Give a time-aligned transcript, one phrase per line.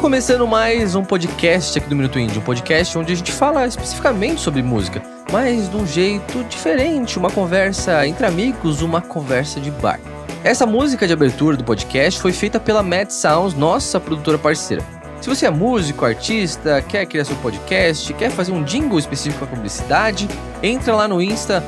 [0.00, 4.40] começando mais um podcast aqui do Minuto Indie, um podcast onde a gente fala especificamente
[4.40, 10.00] sobre música, mas de um jeito diferente, uma conversa entre amigos, uma conversa de bar.
[10.42, 14.99] Essa música de abertura do podcast foi feita pela Mad Sounds, nossa produtora parceira.
[15.20, 19.54] Se você é músico, artista, quer criar seu podcast, quer fazer um jingle específico para
[19.54, 20.26] publicidade,
[20.62, 21.62] entra lá no Insta,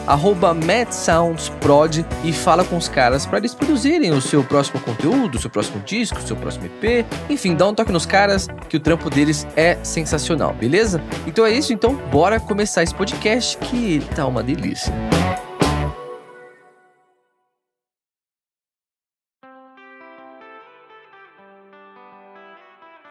[0.67, 5.51] MadSoundsProd e fala com os caras para eles produzirem o seu próximo conteúdo, o seu
[5.51, 7.05] próximo disco, o seu próximo EP.
[7.29, 11.03] Enfim, dá um toque nos caras que o trampo deles é sensacional, beleza?
[11.27, 14.95] Então é isso, então bora começar esse podcast que tá uma delícia.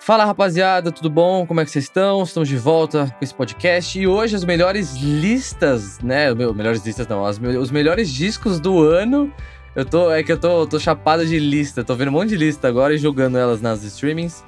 [0.01, 1.45] Fala rapaziada, tudo bom?
[1.45, 2.23] Como é que vocês estão?
[2.23, 6.33] Estamos de volta com esse podcast e hoje as melhores listas, né?
[6.33, 9.31] Melhores listas não, as, os melhores discos do ano.
[9.75, 12.37] Eu tô, é que eu tô, tô chapado de lista, tô vendo um monte de
[12.37, 14.43] lista agora e jogando elas nas streamings.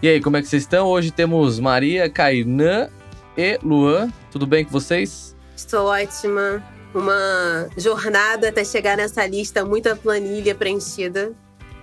[0.00, 0.86] E aí, como é que vocês estão?
[0.86, 2.88] Hoje temos Maria, Kainan
[3.36, 4.10] e Luan.
[4.32, 5.36] Tudo bem com vocês?
[5.54, 6.64] Estou ótima.
[6.94, 11.32] Uma jornada até chegar nessa lista, muita planilha preenchida.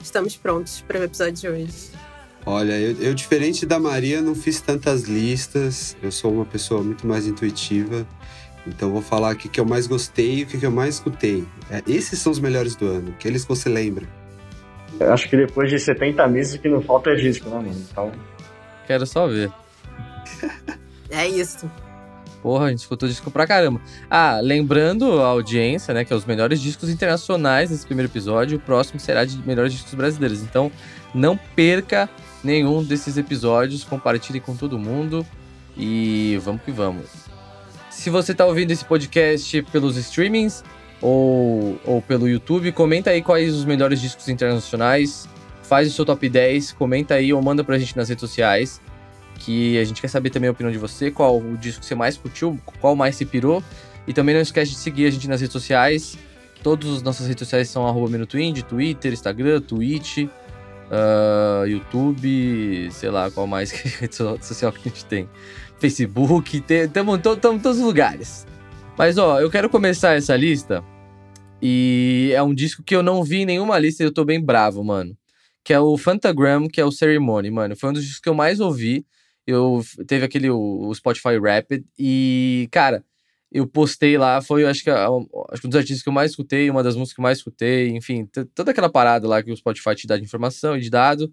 [0.01, 2.00] Estamos prontos para o episódio de hoje.
[2.45, 5.95] Olha, eu, eu, diferente da Maria, não fiz tantas listas.
[6.01, 8.05] Eu sou uma pessoa muito mais intuitiva.
[8.65, 10.95] Então vou falar o que, que eu mais gostei e o que, que eu mais
[10.95, 11.45] escutei.
[11.69, 14.05] É, esses são os melhores do ano, aqueles que você lembra.
[14.99, 17.85] Eu acho que depois de 70 meses o que não falta é disco, né, mano?
[17.91, 18.11] Então.
[18.85, 19.51] Quero só ver.
[21.09, 21.69] é isso.
[22.41, 23.79] Porra, a gente escutou disco pra caramba.
[24.09, 28.57] Ah, lembrando a audiência, né, que é os melhores discos internacionais nesse primeiro episódio.
[28.57, 30.41] O próximo será de melhores discos brasileiros.
[30.41, 30.71] Então,
[31.13, 32.09] não perca
[32.43, 35.25] nenhum desses episódios, compartilhe com todo mundo
[35.77, 37.05] e vamos que vamos.
[37.89, 40.63] Se você está ouvindo esse podcast pelos streamings
[41.01, 45.27] ou, ou pelo YouTube, comenta aí quais os melhores discos internacionais,
[45.63, 48.81] faz o seu top 10, comenta aí ou manda pra gente nas redes sociais,
[49.35, 51.95] que a gente quer saber também a opinião de você, qual o disco que você
[51.95, 53.63] mais curtiu, qual mais se pirou.
[54.07, 56.17] E também não esquece de seguir a gente nas redes sociais.
[56.63, 58.09] Todas as nossas redes sociais são arroba
[58.67, 60.27] Twitter, Instagram, Twitch
[60.91, 65.29] uh, YouTube, sei lá qual mais rede social que a gente tem.
[65.79, 68.45] Facebook, estamos em todos os lugares.
[68.97, 70.83] Mas ó, eu quero começar essa lista
[71.61, 74.39] e é um disco que eu não vi em nenhuma lista e eu tô bem
[74.39, 75.17] bravo, mano.
[75.63, 77.75] Que é o Fantagram, que é o Ceremony, mano.
[77.75, 79.05] Foi um dos discos que eu mais ouvi.
[79.45, 83.03] Eu teve aquele o, o Spotify Rapid e, cara,
[83.51, 86.69] eu postei lá, foi acho que, acho que um dos artistas que eu mais escutei,
[86.69, 88.25] uma das músicas que eu mais escutei, enfim,
[88.55, 91.31] toda aquela parada lá que o Spotify te dá de informação e de dado.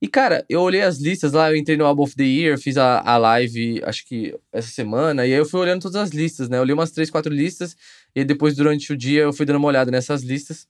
[0.00, 2.76] E, cara, eu olhei as listas lá, eu entrei no Album of the Year, fiz
[2.76, 6.48] a, a live, acho que essa semana, e aí eu fui olhando todas as listas,
[6.48, 6.58] né?
[6.58, 7.76] Eu li umas três, quatro listas,
[8.14, 10.68] e depois, durante o dia, eu fui dando uma olhada nessas listas.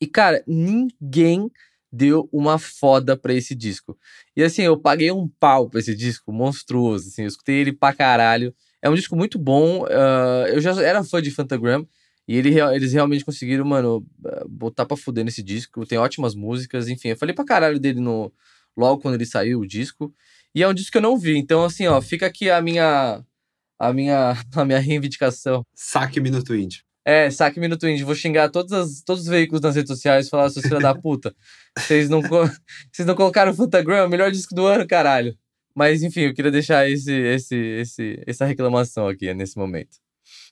[0.00, 1.50] E, cara, ninguém
[1.92, 3.98] deu uma foda pra esse disco.
[4.36, 7.92] E, assim, eu paguei um pau pra esse disco, monstruoso, assim, eu escutei ele pra
[7.92, 8.54] caralho.
[8.82, 9.84] É um disco muito bom.
[9.84, 11.86] Uh, eu já era fã de Fantagram.
[12.28, 14.06] E ele, eles realmente conseguiram, mano,
[14.48, 15.84] botar pra fuder nesse disco.
[15.84, 17.08] Tem ótimas músicas, enfim.
[17.08, 18.32] Eu falei pra caralho dele no,
[18.76, 20.14] logo quando ele saiu, o disco.
[20.54, 21.36] E é um disco que eu não vi.
[21.36, 23.24] Então, assim, ó, fica aqui a minha.
[23.78, 25.66] A minha, a minha reivindicação.
[25.74, 26.82] Saque Minuto Indie.
[27.04, 28.04] É, saque Minuto Indie.
[28.04, 30.94] Vou xingar todos, as, todos os veículos nas redes sociais e falar, seus filha da
[30.94, 31.34] puta.
[31.76, 32.20] Vocês não,
[32.92, 35.36] vocês não colocaram o Fantagram, melhor disco do ano, caralho.
[35.74, 39.98] Mas enfim, eu queria deixar esse, esse, esse, essa reclamação aqui nesse momento.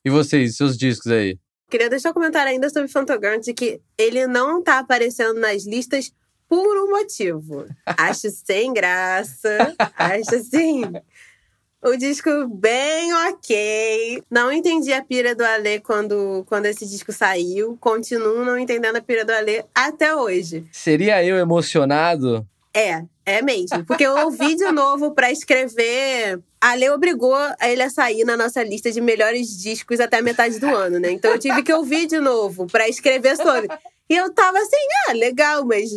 [0.04, 1.38] E vocês, seus discos aí?
[1.70, 6.12] Queria deixar um comentário ainda sobre Fantogram de que ele não tá aparecendo nas listas
[6.48, 7.66] por um motivo.
[7.84, 9.74] Acho sem graça.
[9.96, 10.82] acho assim.
[11.82, 14.22] O disco bem ok.
[14.30, 17.76] Não entendi a pira do Alê quando, quando esse disco saiu.
[17.78, 20.66] Continuo não entendendo a pira do Alê até hoje.
[20.72, 23.84] Seria eu emocionado é, é mesmo.
[23.84, 26.40] Porque eu ouvi de novo para escrever.
[26.58, 30.58] A Lê obrigou ele a sair na nossa lista de melhores discos até a metade
[30.58, 31.10] do ano, né?
[31.12, 33.68] Então eu tive que ouvir de novo para escrever sobre.
[34.08, 34.76] E eu tava assim,
[35.08, 35.90] ah, legal, mas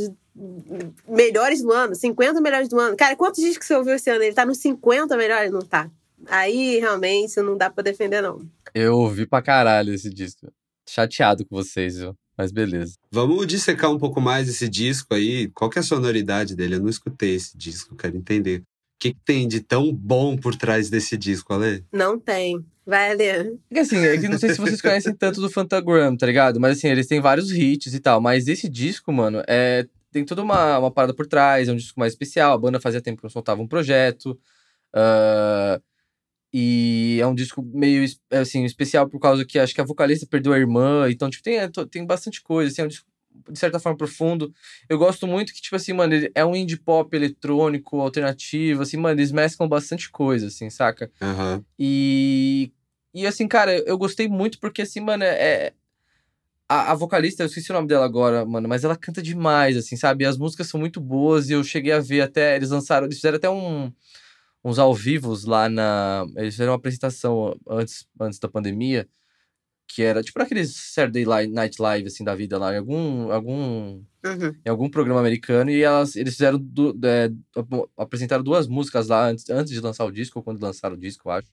[1.08, 2.98] melhores do ano, 50 melhores do ano.
[2.98, 4.24] Cara, quantos discos você ouviu esse ano?
[4.24, 5.52] Ele tá nos 50 melhores?
[5.52, 5.90] Não tá.
[6.28, 8.42] Aí realmente não dá para defender, não.
[8.76, 10.52] Eu ouvi pra caralho esse disco.
[10.88, 12.16] Chateado com vocês, viu?
[12.42, 12.96] Mas beleza.
[13.12, 15.48] Vamos dissecar um pouco mais esse disco aí.
[15.50, 16.74] Qual que é a sonoridade dele?
[16.74, 18.62] Eu não escutei esse disco, quero entender.
[18.62, 18.64] O
[19.00, 21.86] que, que tem de tão bom por trás desse disco, Ale?
[21.94, 22.66] Não tem.
[22.84, 23.60] Vai, Ale.
[23.70, 26.60] É assim, é que não sei se vocês conhecem tanto do Fantagram, tá ligado?
[26.60, 28.20] Mas assim, eles têm vários hits e tal.
[28.20, 32.00] Mas esse disco, mano, é tem toda uma, uma parada por trás, é um disco
[32.00, 32.54] mais especial.
[32.54, 34.32] A banda fazia tempo que não soltava um projeto.
[34.96, 35.80] Uh,
[36.54, 40.52] e é um disco meio assim, especial por causa que acho que a vocalista perdeu
[40.54, 41.10] a irmã.
[41.10, 42.72] Então, tipo, tem, é, tem bastante coisa.
[42.72, 43.12] Assim, é um disco
[43.50, 44.54] de certa forma, profundo.
[44.90, 49.20] Eu gosto muito que, tipo assim, mano, é um indie pop eletrônico, alternativo, assim, mano,
[49.20, 51.12] eles mesclam bastante coisa, assim, saca?
[51.22, 51.64] Aham.
[51.80, 52.72] E.
[53.14, 55.74] E assim, cara, eu gostei muito porque, assim, mano, é.
[56.70, 59.98] A, a vocalista, eu esqueci o nome dela agora, mano, mas ela canta demais, assim,
[59.98, 60.24] sabe?
[60.24, 62.56] E as músicas são muito boas e eu cheguei a ver até.
[62.56, 63.08] Eles lançaram.
[63.08, 63.92] Eles fizeram até um,
[64.64, 66.26] uns ao vivos lá na.
[66.38, 69.08] Eles fizeram uma apresentação antes, antes da pandemia,
[69.88, 73.32] que era tipo aqueles Saturday Night Live, assim, da vida lá, em algum.
[73.32, 74.54] algum Uhum.
[74.66, 79.28] em algum programa americano e elas, eles fizeram du- é, ap- apresentaram duas músicas lá
[79.30, 81.48] antes, antes de lançar o disco, ou quando lançaram o disco, eu acho.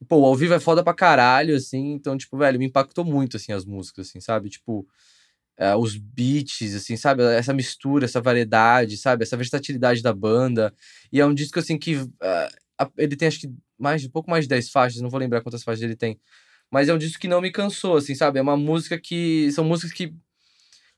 [0.00, 3.04] E, pô, o ao vivo é foda pra caralho, assim, então, tipo, velho, me impactou
[3.04, 4.50] muito, assim, as músicas, assim, sabe?
[4.50, 4.86] Tipo,
[5.56, 7.22] é, os beats, assim, sabe?
[7.22, 9.22] Essa mistura, essa variedade, sabe?
[9.22, 10.72] Essa versatilidade da banda.
[11.12, 14.44] E é um disco, assim, que a- ele tem, acho que, mais, um pouco mais
[14.44, 16.18] de 10 faixas, não vou lembrar quantas faixas ele tem.
[16.70, 18.38] Mas é um disco que não me cansou, assim, sabe?
[18.38, 19.50] É uma música que...
[19.52, 20.12] São músicas que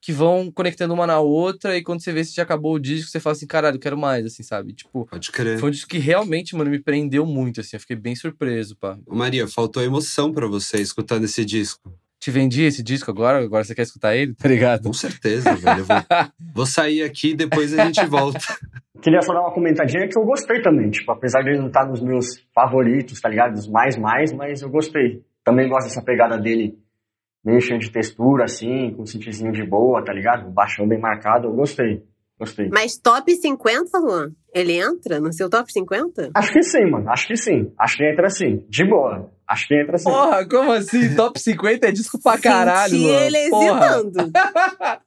[0.00, 3.10] que vão conectando uma na outra, e quando você vê se já acabou o disco,
[3.10, 4.72] você fala assim, caralho, eu quero mais, assim, sabe?
[4.72, 5.58] Tipo, Pode crer.
[5.58, 8.96] foi um disco que realmente, mano, me prendeu muito, assim, eu fiquei bem surpreso, pá.
[9.08, 11.92] Maria, faltou emoção pra você escutando esse disco.
[12.20, 14.84] Te vendi esse disco agora, agora você quer escutar ele, tá ligado?
[14.84, 15.80] Com certeza, velho.
[15.80, 15.96] Eu vou,
[16.54, 18.40] vou sair aqui e depois a gente volta.
[19.02, 21.86] Queria só dar uma comentadinha que eu gostei também, tipo, apesar de ele não estar
[21.86, 23.52] nos meus favoritos, tá ligado?
[23.52, 25.22] Dos mais mais, mas eu gostei.
[25.44, 26.78] Também gosto dessa pegada dele
[27.44, 30.50] meio cheio de textura, assim, com um sentidozinho de boa, tá ligado?
[30.50, 32.02] Baixão bem marcado, eu gostei.
[32.38, 32.68] Gostei.
[32.70, 34.30] Mas top 50, Luan?
[34.54, 36.30] Ele entra no seu top 50?
[36.34, 37.08] Acho que sim, mano.
[37.10, 37.72] Acho que sim.
[37.78, 38.64] Acho que entra sim.
[38.68, 39.30] De boa.
[39.48, 40.04] Acho que entra sim.
[40.04, 41.14] Porra, como assim?
[41.14, 43.18] Top 50 é disco pra caralho, Senti mano.
[43.20, 44.32] ele hesitando.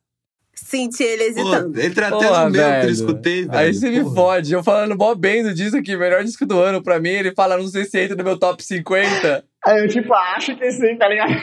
[0.55, 1.81] Senti ele Pô, hesitando.
[1.81, 2.89] entra até Porra, no meu que eu velho.
[2.91, 3.57] escutei, velho.
[3.57, 4.15] Aí você me Porra.
[4.15, 4.53] fode.
[4.53, 7.09] Eu falando mó bem do disco aqui, melhor disco do ano pra mim.
[7.09, 9.43] Ele fala, não sei se entra no meu top 50.
[9.65, 11.33] Aí eu, tipo, acho que sim, tá ligado?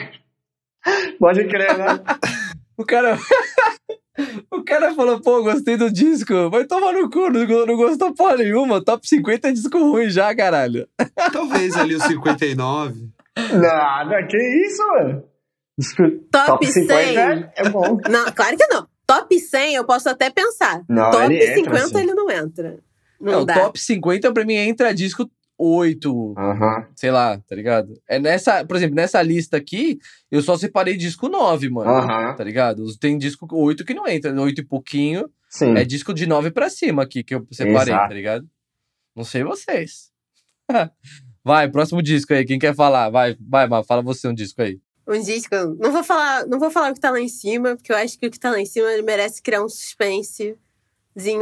[1.19, 1.99] Pode crer, né?
[2.77, 3.17] O cara.
[4.51, 6.49] o cara falou, pô, gostei do disco.
[6.49, 8.83] Vai tomar no cu, não, go- não gostou porra nenhuma.
[8.83, 10.87] Top 50 é disco ruim já, caralho.
[11.31, 13.09] Talvez ali o 59.
[13.53, 15.23] Nada, que isso, mano?
[16.31, 17.17] Top 50 100.
[17.17, 17.99] é, é bom.
[18.09, 18.87] Não, claro que não.
[19.05, 20.81] Top 100 eu posso até pensar.
[20.89, 21.99] Não, top ele entra, 50 sim.
[21.99, 22.79] ele não entra.
[23.21, 23.53] Não, Não, dá.
[23.53, 26.87] top 50 pra mim entra disco 8, Aham.
[26.95, 27.99] sei lá, tá ligado?
[28.07, 29.97] É nessa, por exemplo, nessa lista aqui,
[30.29, 31.89] eu só separei disco 9, mano.
[31.89, 32.35] Aham.
[32.35, 32.85] Tá ligado?
[32.99, 35.29] Tem disco 8 que não entra, 8 e pouquinho.
[35.49, 35.75] Sim.
[35.77, 38.09] É disco de 9 pra cima aqui que eu separei, Exato.
[38.09, 38.47] tá ligado?
[39.15, 40.11] Não sei vocês.
[41.43, 43.09] Vai, próximo disco aí, quem quer falar?
[43.09, 44.79] Vai, vai, fala você um disco aí.
[45.07, 45.55] Um disco.
[45.79, 48.19] Não vou falar, não vou falar o que tá lá em cima, porque eu acho
[48.19, 50.57] que o que tá lá em cima ele merece criar um suspensezinho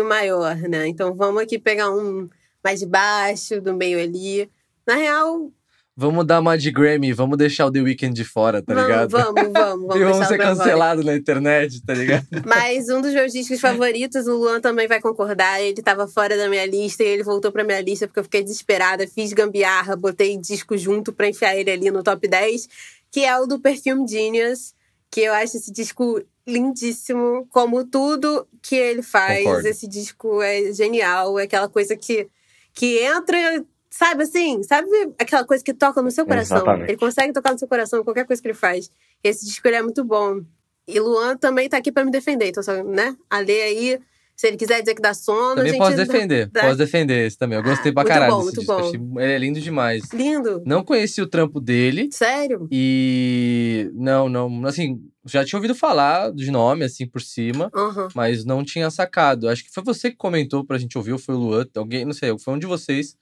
[0.07, 0.87] maior, né?
[0.87, 2.29] Então vamos aqui pegar um
[2.65, 4.49] mais de baixo, do meio ali.
[4.87, 5.51] Na real,
[5.97, 9.11] Vamos dar uma de Grammy, vamos deixar o The Weeknd de fora, tá vamos, ligado?
[9.11, 9.95] vamos, vamos, vamos.
[9.95, 12.25] e vamos ser cancelados na internet, tá ligado?
[12.45, 15.61] Mas um dos meus discos favoritos, o Luan também vai concordar.
[15.61, 18.43] Ele tava fora da minha lista e ele voltou pra minha lista porque eu fiquei
[18.43, 19.07] desesperada.
[19.07, 22.67] Fiz gambiarra, botei disco junto pra enfiar ele ali no top 10,
[23.09, 24.73] que é o do Perfume Genius,
[25.09, 29.45] que eu acho esse disco lindíssimo, como tudo que ele faz.
[29.45, 29.67] Concordo.
[29.69, 32.27] Esse disco é genial, é aquela coisa que,
[32.75, 33.65] que entra.
[33.89, 34.61] Sabe assim?
[34.61, 36.57] Sabe aquela coisa que toca no seu coração?
[36.57, 36.91] Exatamente.
[36.91, 38.91] Ele consegue tocar no seu coração qualquer coisa que ele faz.
[39.23, 40.41] Esse disco ele é muito bom.
[40.85, 42.49] E Luan também tá aqui pra me defender.
[42.49, 43.15] Então, só, né?
[43.29, 43.99] A lei aí,
[44.35, 45.77] se ele quiser dizer que dá sono, a Também gente.
[45.79, 47.57] posso defender, dá- posso defender esse também.
[47.57, 48.73] Eu gostei pra Muito caralho bom, muito disco.
[48.75, 48.79] bom.
[48.87, 50.03] Achei- ele é lindo demais.
[50.13, 50.61] Lindo.
[50.65, 52.09] Não conheci o trampo dele.
[52.11, 52.67] Sério?
[52.71, 58.09] E não, não, assim, já tinha ouvido falar de nome, assim, por cima, Aham.
[58.13, 59.47] mas não tinha sacado.
[59.49, 62.13] Acho que foi você que comentou pra gente ouvir, ou foi o Luan, alguém, não
[62.13, 63.15] sei, foi um de vocês.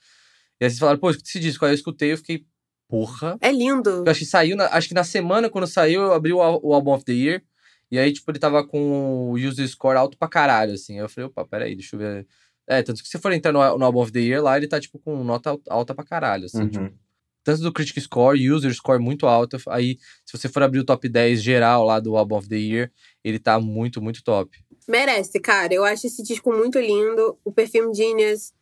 [0.60, 1.66] E aí vocês falaram, pô, esse disco.
[1.66, 2.44] Aí eu escutei, eu fiquei,
[2.88, 3.38] porra.
[3.42, 3.90] É lindo.
[4.06, 6.74] Eu acho que saiu, na- acho que na semana, quando saiu, eu abri o, o
[6.74, 7.42] Album of the Year.
[7.94, 10.98] E aí, tipo, ele tava com o user score alto pra caralho, assim.
[10.98, 12.28] Eu falei, opa, peraí, deixa eu ver.
[12.66, 14.68] É, tanto que se você for entrar no, no Album of the Year lá, ele
[14.68, 16.68] tá, tipo, com nota al- alta pra caralho, assim.
[16.70, 16.92] tipo, Uhum.
[17.44, 19.58] tanto do Critic Score, User Score muito alto.
[19.70, 22.92] Aí, se você for abrir o top 10 geral lá do Album of the Year,
[23.24, 24.58] ele tá muito, muito top.
[24.88, 25.74] Merece, cara.
[25.74, 27.38] Eu acho esse disco muito lindo.
[27.46, 28.54] O Perfume Genius,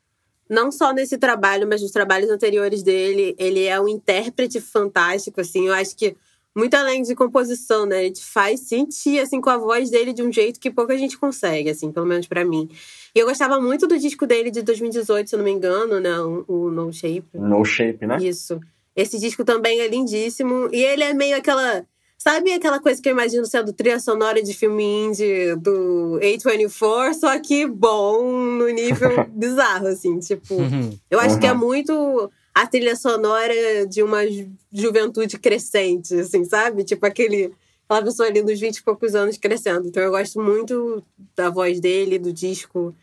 [0.50, 5.68] não só nesse trabalho, mas nos trabalhos anteriores dele, ele é um intérprete fantástico, assim.
[5.68, 6.18] Eu acho que,
[6.56, 8.06] muito além de composição, né?
[8.06, 11.18] Ele te faz sentir, assim, com a voz dele de um jeito que pouca gente
[11.18, 12.70] consegue, assim, pelo menos pra mim.
[13.16, 16.20] E eu gostava muito do disco dele de 2018, se eu não me engano, né?
[16.20, 17.24] O, o No Shape.
[17.34, 18.18] No shape, né?
[18.22, 18.60] Isso.
[18.96, 20.68] Esse disco também é lindíssimo.
[20.72, 21.86] E ele é meio aquela.
[22.18, 27.40] Sabe aquela coisa que eu imagino sendo trilha sonora de filme indie do A24, só
[27.40, 28.22] que bom
[28.58, 30.20] no nível bizarro, assim.
[30.20, 30.92] Tipo, Uhum.
[31.10, 31.58] eu acho que é Uhum.
[31.58, 36.84] muito a trilha sonora de uma ju- juventude crescente, assim, sabe?
[36.84, 37.52] Tipo aquele.
[37.86, 39.88] aquela pessoa ali nos 20 e poucos anos crescendo.
[39.88, 41.04] Então eu gosto muito
[41.36, 42.94] da voz dele, do disco,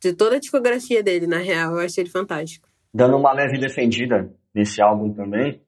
[0.00, 1.72] de toda a discografia dele, na real.
[1.74, 2.68] Eu achei ele fantástico.
[2.92, 5.60] Dando uma leve defendida nesse álbum também,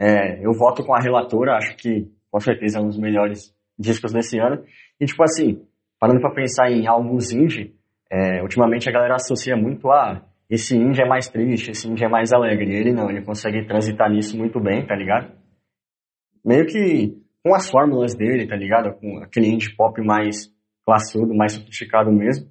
[0.00, 4.12] é, eu voto com a relatora, acho que com certeza é um dos melhores discos
[4.12, 4.62] desse ano.
[5.00, 5.62] E tipo assim,
[5.98, 7.74] parando pra pensar em álbuns indie,
[8.10, 12.08] é, ultimamente a galera associa muito a esse indie é mais triste, esse indie é
[12.08, 12.72] mais alegre.
[12.74, 15.32] Ele não, ele consegue transitar nisso muito bem, tá ligado?
[16.44, 18.94] Meio que com as fórmulas dele, tá ligado?
[18.94, 20.52] Com aquele indie pop mais
[20.84, 22.50] classudo, mais sofisticado mesmo.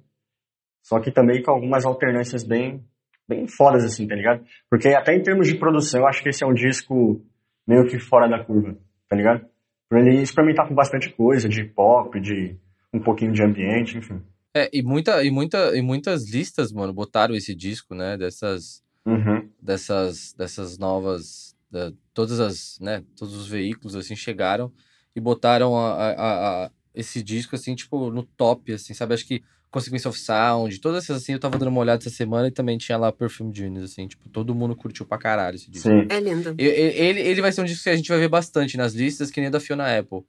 [0.82, 2.84] Só que também com algumas alternâncias bem,
[3.28, 4.44] bem fodas, assim, tá ligado?
[4.70, 7.20] Porque até em termos de produção, eu acho que esse é um disco
[7.66, 9.44] meio que fora da curva, tá ligado?
[9.88, 12.56] Pra ele experimentar com bastante coisa, de pop, de
[12.92, 14.22] um pouquinho de ambiente, enfim.
[14.56, 18.16] É, e, muita, e, muita, e muitas listas, mano, botaram esse disco, né?
[18.16, 18.82] Dessas.
[19.04, 19.50] Uhum.
[19.60, 21.54] Dessas, dessas novas.
[21.70, 22.78] Da, todas as.
[22.80, 23.04] né?
[23.16, 24.72] Todos os veículos, assim, chegaram
[25.14, 29.12] e botaram a, a, a, esse disco, assim, tipo, no top, assim, sabe?
[29.12, 32.48] Acho que Consequence of Sound, todas essas, assim, eu tava dando uma olhada essa semana
[32.48, 35.88] e também tinha lá Perfume Genius, assim, tipo, todo mundo curtiu pra caralho esse disco.
[35.88, 36.06] Sim.
[36.08, 36.54] É lindo.
[36.56, 39.30] E- Ele, ele vai ser um disco que a gente vai ver bastante nas listas,
[39.30, 40.20] que nem o da Fiona Apple.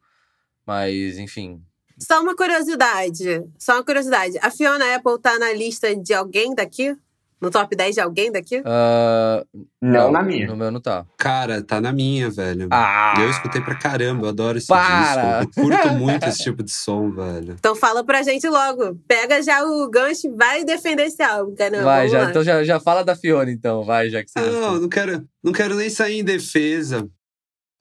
[0.65, 1.61] Mas, enfim.
[1.99, 3.43] Só uma curiosidade.
[3.57, 4.37] Só uma curiosidade.
[4.41, 6.95] A Fiona Apple tá na lista de alguém daqui?
[7.39, 8.63] No top 10 de alguém daqui?
[8.65, 9.43] ah,
[9.79, 10.47] Não, na minha.
[10.47, 11.05] No meu não tá.
[11.17, 12.67] Cara, tá na minha, velho.
[12.71, 13.13] Ah!
[13.19, 15.43] Eu escutei pra caramba, eu adoro esse Para!
[15.45, 15.59] disco.
[15.61, 17.53] Eu curto muito esse tipo de som, velho.
[17.53, 18.95] Então fala pra gente logo.
[19.07, 21.83] Pega já o gancho e vai defender esse álbum, caramba.
[21.83, 24.39] vai, já, então já, já fala da Fiona, então, vai, já que você.
[24.39, 24.61] Gostou.
[24.61, 27.07] não, não quero, não quero nem sair em defesa.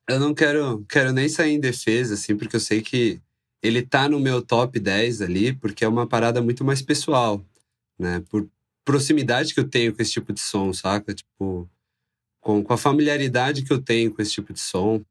[0.07, 3.21] Eu não quero, quero nem sair em defesa, assim, porque eu sei que
[3.67, 7.45] ele tá no meu top 10 ali, porque é uma parada muito mais pessoal,
[7.99, 8.23] né?
[8.29, 8.49] Por
[8.85, 11.13] proximidade que eu tenho com esse tipo de som, saca?
[11.13, 11.69] Tipo,
[12.41, 15.05] com, com a familiaridade que eu tenho com esse tipo de som.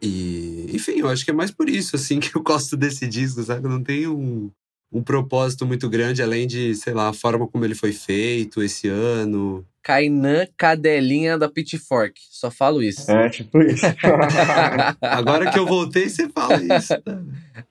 [0.00, 3.42] E, enfim, eu acho que é mais por isso, assim, que eu gosto desse disco,
[3.42, 3.68] sabe?
[3.68, 4.50] Não tem um,
[4.90, 8.88] um propósito muito grande, além de, sei lá, a forma como ele foi feito esse
[8.88, 9.64] ano.
[9.82, 12.20] Kainan Cadelinha da Pitchfork.
[12.30, 13.10] Só falo isso.
[13.10, 13.84] É, tipo isso.
[15.00, 16.94] Agora que eu voltei, você fala isso.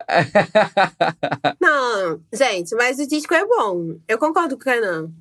[1.61, 3.97] Não, gente, mas o disco é bom.
[4.07, 5.11] Eu concordo com o Kainan.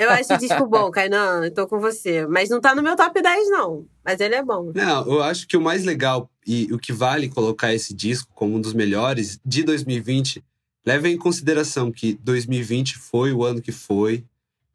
[0.00, 1.44] Eu acho o disco bom, Kainan.
[1.44, 2.26] Eu tô com você.
[2.26, 3.84] Mas não tá no meu top 10, não.
[4.02, 4.72] Mas ele é bom.
[4.74, 8.56] Não, eu acho que o mais legal e o que vale colocar esse disco como
[8.56, 10.42] um dos melhores de 2020,
[10.86, 14.24] leva em consideração que 2020 foi o ano que foi.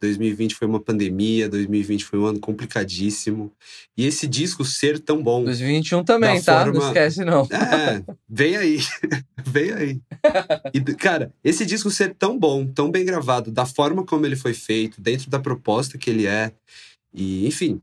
[0.01, 3.49] 2020 foi uma pandemia, 2020 foi um ano complicadíssimo.
[3.97, 5.45] E esse disco ser tão bom.
[5.45, 6.65] 2021 também, tá?
[6.65, 7.47] Não forma- esquece, não.
[7.53, 8.79] É, vem aí.
[9.45, 10.01] vem aí.
[10.73, 14.53] E, cara, esse disco ser tão bom, tão bem gravado, da forma como ele foi
[14.53, 16.51] feito, dentro da proposta que ele é.
[17.13, 17.81] E, enfim.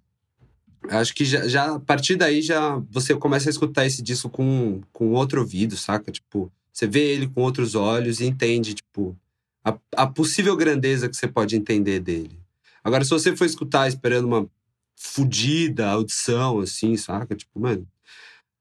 [0.91, 4.81] Acho que já, já a partir daí já você começa a escutar esse disco com,
[4.93, 6.11] com outro ouvido, saca?
[6.11, 6.51] Tipo,
[6.81, 9.17] você vê ele com outros olhos e entende, tipo,
[9.65, 12.39] a, a possível grandeza que você pode entender dele.
[12.83, 14.49] Agora, se você for escutar esperando uma
[14.97, 17.35] fudida audição, assim, saca?
[17.37, 17.87] Tipo, mano,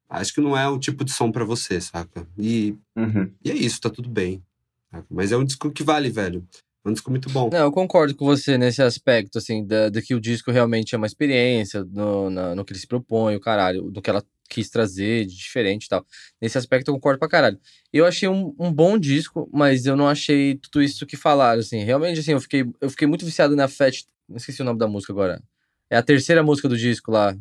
[0.09, 2.27] acho que não é o tipo de som pra você, saca?
[2.37, 3.31] E, Uhum.
[3.43, 4.43] e é isso, tá tudo bem.
[4.91, 5.05] saca?
[5.09, 6.45] Mas é um disco que vale, velho.
[6.85, 7.49] É um disco muito bom.
[7.51, 10.97] Não, eu concordo com você nesse aspecto, assim, da, de que o disco realmente é
[10.97, 14.69] uma experiência no, na- no que ele se propõe, o caralho, do que ela quis
[14.69, 16.05] trazer de diferente e tal.
[16.41, 17.59] Nesse aspecto eu concordo pra caralho.
[17.93, 21.83] Eu achei um, um bom disco, mas eu não achei tudo isso que falaram, assim.
[21.83, 24.03] Realmente, assim, eu fiquei, eu fiquei muito viciado na Fat...
[24.27, 25.41] Não esqueci o nome da música agora.
[25.89, 27.35] É a terceira música do disco lá.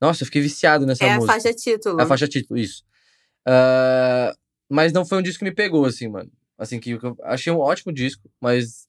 [0.00, 1.32] Nossa, eu fiquei viciado nessa é música.
[1.32, 2.00] a faixa título.
[2.00, 2.84] É a faixa título, isso.
[3.46, 4.34] Ah,
[4.68, 6.30] mas não foi um disco que me pegou, assim, mano.
[6.56, 8.86] Assim, que eu achei um ótimo disco, mas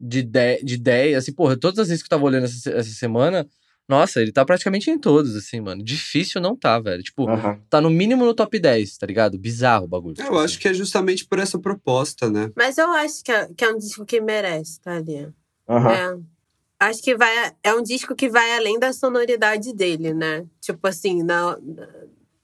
[0.00, 2.90] de 10, de 10 assim, porra, todas as vezes que eu tava olhando essa, essa
[2.90, 3.48] semana,
[3.88, 5.82] nossa, ele tá praticamente em todos, assim, mano.
[5.82, 7.02] Difícil não tá, velho.
[7.02, 7.60] Tipo, Aham.
[7.68, 9.38] tá no mínimo no top 10, tá ligado?
[9.38, 10.16] Bizarro o bagulho.
[10.18, 12.50] Eu acho que é justamente por essa proposta, né?
[12.56, 15.28] Mas eu acho que é, que é um disco que merece, tá ali.
[15.68, 15.92] Aham.
[15.92, 16.32] É.
[16.86, 17.52] Acho que vai.
[17.62, 20.44] É um disco que vai além da sonoridade dele, né?
[20.60, 21.56] Tipo assim, na,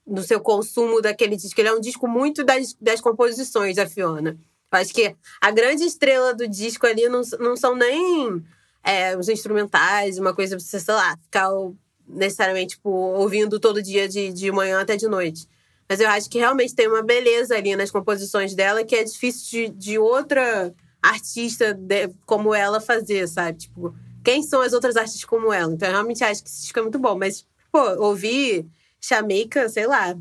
[0.07, 1.61] no seu consumo daquele disco.
[1.61, 4.39] Ele é um disco muito das, das composições da Fiona.
[4.73, 8.45] Eu acho que a grande estrela do disco ali não, não são nem
[8.89, 11.51] é, os instrumentais, uma coisa pra você, sei lá, ficar
[12.07, 15.47] necessariamente tipo, ouvindo todo dia de, de manhã até de noite.
[15.87, 19.51] Mas eu acho que realmente tem uma beleza ali nas composições dela que é difícil
[19.51, 23.59] de, de outra artista de- como ela fazer, sabe?
[23.59, 25.71] Tipo, quem são as outras artistas como ela?
[25.73, 27.17] Então, eu realmente acho que esse disco é muito bom.
[27.19, 28.67] Mas, pô, ouvir
[29.01, 30.17] Jamaica, sei lá,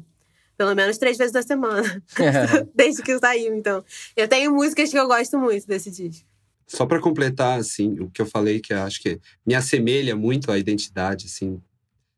[0.58, 2.04] pelo menos três vezes da semana,
[2.76, 3.56] desde que saiu.
[3.56, 3.84] Então,
[4.16, 6.27] eu tenho músicas que eu gosto muito desse disco.
[6.68, 10.52] Só pra completar, assim, o que eu falei, que eu acho que me assemelha muito
[10.52, 11.62] à identidade, assim,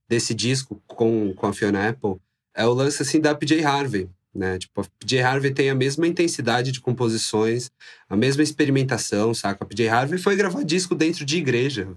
[0.08, 2.16] desse disco com, com a Fiona Apple,
[2.56, 4.58] é o lance, assim, da PJ Harvey, né?
[4.58, 7.70] Tipo, a PJ Harvey tem a mesma intensidade de composições,
[8.10, 9.64] a mesma experimentação, saca?
[9.64, 11.88] A PJ Harvey foi gravar disco dentro de igreja.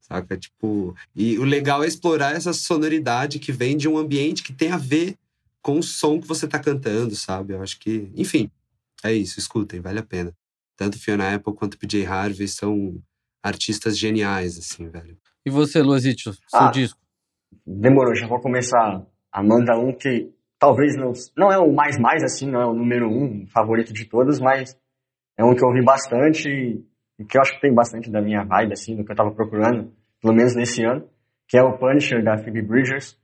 [0.00, 0.36] Saca?
[0.36, 4.72] Tipo, e o legal é explorar essa sonoridade que vem de um ambiente que tem
[4.72, 5.16] a ver
[5.62, 7.54] com o som que você tá cantando, sabe?
[7.54, 8.50] Eu acho que, enfim,
[9.04, 10.34] é isso, escutem, vale a pena.
[10.76, 13.00] Tanto Fiona Apple quanto PJ Harvey são
[13.42, 15.16] artistas geniais, assim, velho.
[15.44, 16.70] E você, Luazito, seu Ah.
[16.70, 16.98] disco?
[17.66, 22.22] Demorou, já vou começar a mandar um que talvez não, não é o mais mais
[22.22, 24.76] assim, não é o número um favorito de todos, mas
[25.36, 26.84] é um que eu ouvi bastante e,
[27.18, 29.32] e que eu acho que tem bastante da minha vibe, assim, do que eu tava
[29.32, 31.06] procurando, pelo menos nesse ano,
[31.48, 33.18] que é o Punisher da Phoebe Bridgers.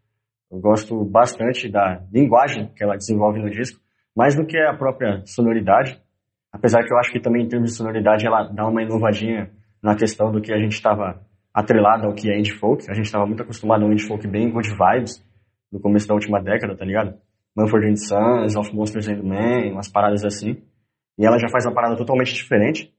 [0.51, 3.81] Eu gosto bastante da linguagem que ela desenvolve no disco,
[4.17, 6.01] mais do que a própria sonoridade,
[6.53, 9.51] apesar que eu acho que também em termos de sonoridade ela dá uma inovadinha
[9.83, 11.21] na questão do que a gente estava
[11.53, 12.91] atrelado ao que é indie folk.
[12.91, 15.25] A gente estava muito acostumado a um indie folk bem good vibes
[15.73, 17.15] no começo da última década, tá ligado?
[17.57, 20.63] Mumford and Sons, Of Monsters and Men, umas paradas assim.
[21.19, 22.93] E ela já faz uma parada totalmente diferente,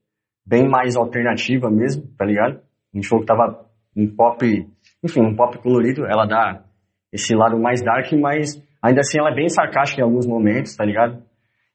[0.44, 2.60] bem mais alternativa mesmo, tá ligado?
[2.92, 3.66] O indie folk tava
[3.96, 4.44] um pop,
[5.02, 6.62] enfim, um pop colorido, ela dá
[7.12, 10.84] esse lado mais dark, mas ainda assim ela é bem sarcástica em alguns momentos, tá
[10.84, 11.22] ligado?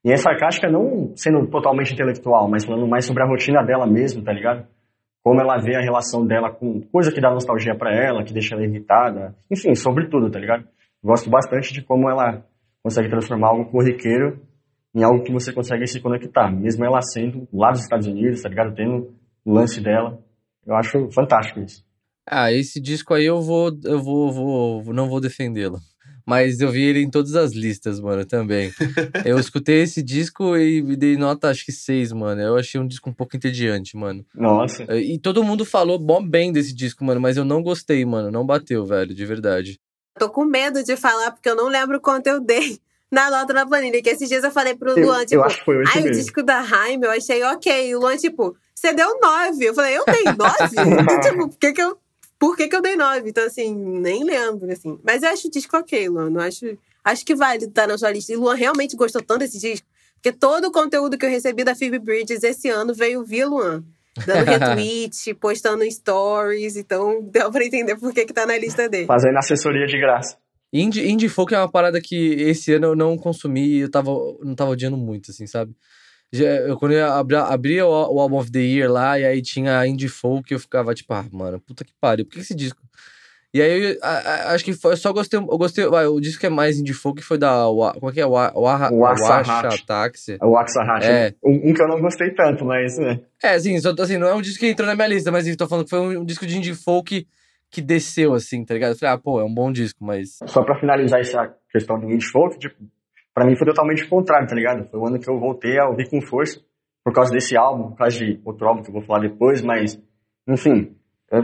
[0.05, 4.23] E é sarcástica não sendo totalmente intelectual, mas falando mais sobre a rotina dela mesmo,
[4.23, 4.67] tá ligado?
[5.23, 8.53] Como ela vê a relação dela com coisa que dá nostalgia pra ela, que deixa
[8.53, 9.35] ela irritada.
[9.51, 10.63] Enfim, sobre tudo, tá ligado?
[11.03, 12.45] Gosto bastante de como ela
[12.83, 14.39] consegue transformar algo corriqueiro
[14.93, 16.51] em algo que você consegue se conectar.
[16.51, 18.75] Mesmo ela sendo lá dos Estados Unidos, tá ligado?
[18.75, 19.11] Tendo
[19.43, 20.19] o lance dela.
[20.67, 21.83] Eu acho fantástico isso.
[22.29, 25.77] Ah, esse disco aí eu vou, eu vou, vou não vou defendê-lo.
[26.25, 28.73] Mas eu vi ele em todas as listas, mano, também.
[29.23, 32.41] eu escutei esse disco e me dei nota, acho que seis, mano.
[32.41, 34.25] Eu achei um disco um pouco entediante, mano.
[34.33, 34.83] Nossa.
[34.95, 38.31] E todo mundo falou bom bem desse disco, mano, mas eu não gostei, mano.
[38.31, 39.79] Não bateu, velho, de verdade.
[40.17, 42.79] Tô com medo de falar, porque eu não lembro quanto eu dei
[43.11, 44.01] na nota na planilha.
[44.01, 46.01] Que esses dias eu falei pro Eu, Luan, tipo, eu acho que foi oito ai,
[46.01, 46.23] o mesmo.
[46.23, 47.89] disco da Raime eu achei ok.
[47.89, 49.65] E o Luan, tipo, você deu nove.
[49.65, 50.75] Eu falei, eu dei nove?
[51.01, 51.97] Então, tipo, por que que eu...
[52.37, 53.29] Por que, que eu dei nove?
[53.29, 54.99] Então, assim, nem lembro, assim.
[55.03, 56.29] Mas eu acho o disco ok, Luan.
[56.29, 58.33] Não acho, acho que vale estar na sua lista.
[58.33, 61.75] E Luan realmente gostou tanto desse disco, porque todo o conteúdo que eu recebi da
[61.75, 63.83] Phoebe Bridges esse ano veio via Luan.
[64.25, 66.75] Dando retweet, postando em stories.
[66.75, 69.05] Então, deu pra entender por que que tá na lista dele.
[69.05, 70.37] Fazendo assessoria de graça.
[70.73, 74.11] Indie, indie folk é uma parada que esse ano eu não consumi e eu tava,
[74.41, 75.73] não tava odiando muito, assim, sabe?
[76.31, 79.41] Já, eu, quando eu abri, abria o, o Album of the Year lá, e aí
[79.41, 82.81] tinha Indie Folk, eu ficava tipo, ah, mano, puta que pariu, por que esse disco?
[83.53, 86.19] E aí, eu, a- a- acho que foi, eu só gostei, eu gostei, vai, o
[86.19, 88.25] disco que é mais Indie Folk foi da, Wa- como é que é?
[88.25, 89.65] Wa- Wa- Waxahachie.
[89.67, 90.37] Washa Taxi.
[90.41, 91.05] É o Axahat.
[91.05, 91.33] É.
[91.41, 92.97] Um, um que eu não gostei tanto, mas.
[92.97, 93.21] né.
[93.41, 95.55] É, assim, só, assim, não é um disco que entrou na minha lista, mas eu
[95.55, 97.25] tô falando que foi um, um disco de Indie Folk
[97.71, 98.91] que desceu, assim, tá ligado?
[98.91, 100.37] Eu falei, ah, pô, é um bom disco, mas...
[100.47, 102.75] Só pra finalizar essa questão do indie folk, tipo,
[103.35, 104.89] pra mim foi totalmente o contrário, tá ligado?
[104.89, 106.59] Foi o ano que eu voltei a ouvir com força,
[107.03, 110.01] por causa desse álbum, por causa de outro álbum que eu vou falar depois, mas,
[110.47, 110.95] enfim,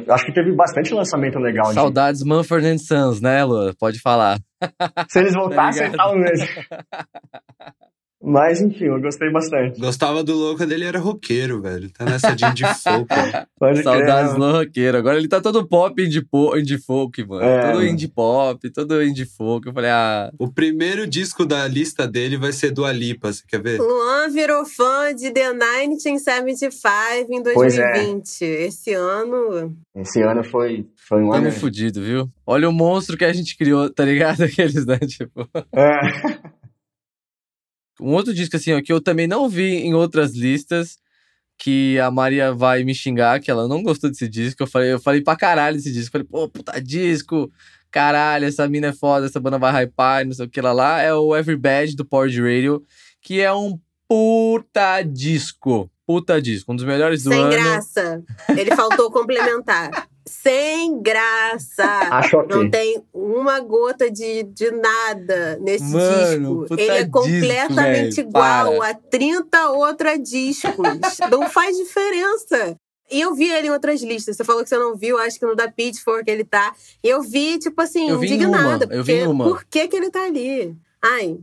[0.10, 1.68] acho que teve bastante lançamento legal.
[1.68, 3.76] de- Saudades Mumford and Sons, né, Lu?
[3.78, 4.40] Pode falar.
[5.10, 5.98] Se eles voltassem, ligado?
[5.98, 6.48] tal mesmo.
[8.24, 9.80] Mas, enfim, eu gostei bastante.
[9.80, 11.90] Gostava do louco dele, era roqueiro, velho.
[11.90, 13.08] Tá nessa de indie folk.
[13.10, 13.46] né?
[13.60, 14.98] Pode Saudades crer, do roqueiro.
[14.98, 17.44] Agora ele tá todo pop indie, po, indie folk, mano.
[17.44, 19.68] É, todo indie pop, todo indie folk.
[19.68, 23.62] Eu falei, ah, O primeiro disco da lista dele vai ser do Alipa, você quer
[23.62, 23.80] ver?
[23.80, 26.72] Luan virou fã de The 1975
[27.30, 27.94] em Pois é.
[27.94, 28.42] 2020.
[28.44, 29.76] Esse ano.
[29.96, 31.46] Esse ano foi, foi um ano.
[31.46, 32.30] tamo fudido, viu?
[32.46, 34.44] Olha o monstro que a gente criou, tá ligado?
[34.46, 35.00] Aqueles, né?
[35.00, 35.48] Tipo.
[35.74, 36.00] É.
[38.02, 40.98] Um outro disco, assim, ó, que eu também não vi em outras listas,
[41.58, 44.64] que a Maria vai me xingar, que ela não gostou desse disco.
[44.64, 46.12] Eu falei, eu falei pra caralho desse disco.
[46.12, 47.52] Falei, pô, puta disco,
[47.92, 51.02] caralho, essa mina é foda, essa banda vai hypar, não sei o que lá lá.
[51.02, 52.84] É o Everybad do Power Radio,
[53.22, 55.90] que é um puta disco.
[56.06, 57.52] Puta disco, um dos melhores do Sem ano.
[57.52, 58.24] graça.
[58.50, 60.10] Ele faltou complementar.
[60.26, 61.84] Sem graça.
[62.12, 62.56] Acho ok.
[62.56, 66.66] Não tem uma gota de, de nada nesse Mano, disco.
[66.68, 68.90] puta Ele é disco, completamente velho, igual para.
[68.90, 70.76] a 30 outros discos.
[71.32, 72.76] não faz diferença.
[73.12, 74.38] E eu vi ele em outras listas.
[74.38, 76.74] Você falou que você não viu, acho que no da Pitchfork ele tá.
[77.04, 78.86] E eu vi, tipo assim, Eu vi em indignada.
[78.86, 79.46] uma, eu vi em porque uma.
[79.46, 80.74] Por que, que ele tá ali?
[81.04, 81.38] Ai,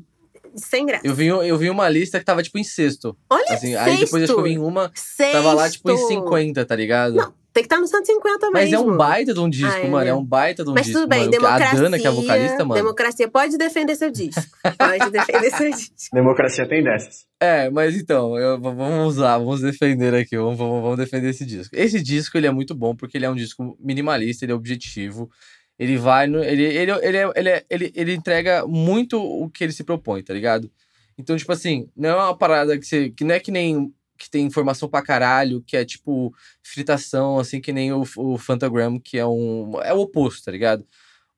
[0.56, 1.06] sem graça.
[1.06, 3.16] Eu vi, eu vi uma lista que tava, tipo, em sexto.
[3.30, 4.90] Olha, Assim, aí depois acho que eu vi em uma,
[5.32, 6.08] tava lá, tipo, em Sexto.
[6.08, 7.14] 50, tá ligado?
[7.14, 8.90] Não, tem que estar no 150 Mas mesmo.
[8.90, 10.08] é um baita de um disco, é, mano.
[10.08, 11.00] É um baita de um Mas disco.
[11.00, 11.30] tudo bem, mano.
[11.30, 11.78] democracia.
[11.78, 12.74] A Dana, que é a vocalista, mano.
[12.74, 14.42] Democracia pode defender seu disco.
[14.78, 15.94] Pode defender seu disco.
[16.12, 17.26] Democracia tem dessas.
[17.40, 21.74] É, mas então, eu- vamos lá, vamos defender aqui, vamos, vamos, vamos defender esse disco.
[21.76, 25.30] Esse disco, ele é muito bom porque ele é um disco minimalista, ele é objetivo,
[25.78, 26.42] Ele vai no.
[26.42, 30.22] Ele, ele, ele, é- ele, é- ele, ele entrega muito o que ele se propõe,
[30.22, 30.70] tá ligado?
[31.16, 33.10] Então, tipo assim, não é uma parada que você.
[33.10, 33.92] que não é que nem.
[34.18, 38.98] que tem informação pra caralho, que é tipo fritação, assim, que nem o, o Fantagram,
[39.00, 39.80] que é um.
[39.82, 40.84] É o oposto, tá ligado?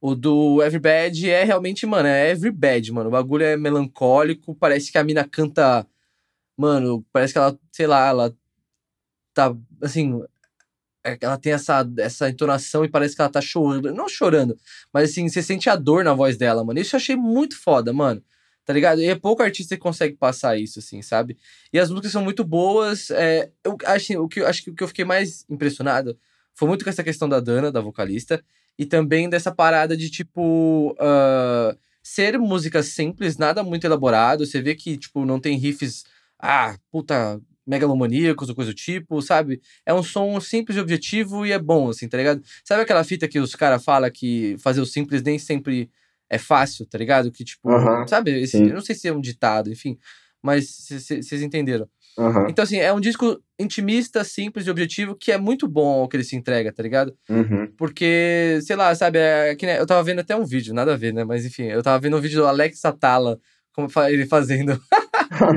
[0.01, 3.09] O do Everybad é realmente, mano, é Everybad, mano.
[3.09, 5.87] O bagulho é melancólico, parece que a mina canta.
[6.57, 8.35] Mano, parece que ela, sei lá, ela
[9.35, 10.23] tá, assim.
[11.05, 13.93] É Ela tem essa, essa entonação e parece que ela tá chorando.
[13.95, 14.57] Não chorando,
[14.93, 16.79] mas assim, você sente a dor na voz dela, mano.
[16.81, 18.23] Isso eu achei muito foda, mano.
[18.65, 19.01] Tá ligado?
[19.01, 21.37] E é pouco artista que consegue passar isso, assim, sabe?
[21.73, 23.11] E as músicas são muito boas.
[23.11, 26.17] É, eu acho, o que, acho que o que eu fiquei mais impressionado
[26.55, 28.43] foi muito com essa questão da Dana, da vocalista,
[28.79, 34.47] e também dessa parada de, tipo, ah, ser música simples, nada muito elaborado.
[34.47, 36.05] Você vê que, tipo, não tem riffs,
[36.39, 39.61] ah, puta, megalomaníacos ou coisa do tipo, sabe?
[39.87, 42.43] É um som simples e objetivo e é bom, assim, tá ligado?
[42.65, 45.89] Sabe aquela fita que os caras falam que fazer o simples nem sempre
[46.29, 47.31] é fácil, tá ligado?
[47.33, 48.41] Que, tipo, Aham, sabe?
[48.43, 49.97] Esse- eu não sei se é um ditado, enfim,
[50.43, 51.89] mas vocês entenderam.
[52.19, 52.47] Aham.
[52.51, 56.17] Então, assim, é um disco intimista, simples e objetivo, que é muito bom ao que
[56.17, 57.17] ele se entrega, tá ligado?
[57.29, 57.73] Uhum.
[57.77, 60.97] Porque, sei lá, sabe, é que nem- eu tava vendo até um vídeo, nada a
[60.97, 61.25] ver, né?
[61.25, 63.39] Mas enfim, eu tava vendo um vídeo do Alex Atala,
[63.73, 64.81] como ele fazendo.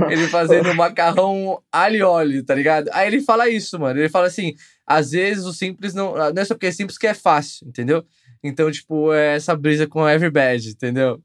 [0.10, 2.90] ele fazendo macarrão alho e óleo, tá ligado?
[2.94, 4.00] Aí ele fala isso, mano.
[4.00, 4.54] Ele fala assim:
[4.86, 6.14] às vezes o simples não.
[6.14, 8.04] Não é só porque é simples que é fácil, entendeu?
[8.44, 11.22] Então, tipo, é essa brisa com Everbad, entendeu?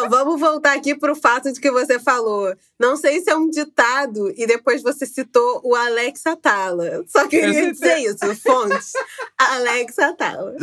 [0.00, 2.54] Não, vamos voltar aqui pro fato de que você falou.
[2.78, 7.04] Não sei se é um ditado e depois você citou o Alex Atala.
[7.06, 8.92] Só queria Eu dizer isso, fontes.
[9.38, 10.56] Alex Atala.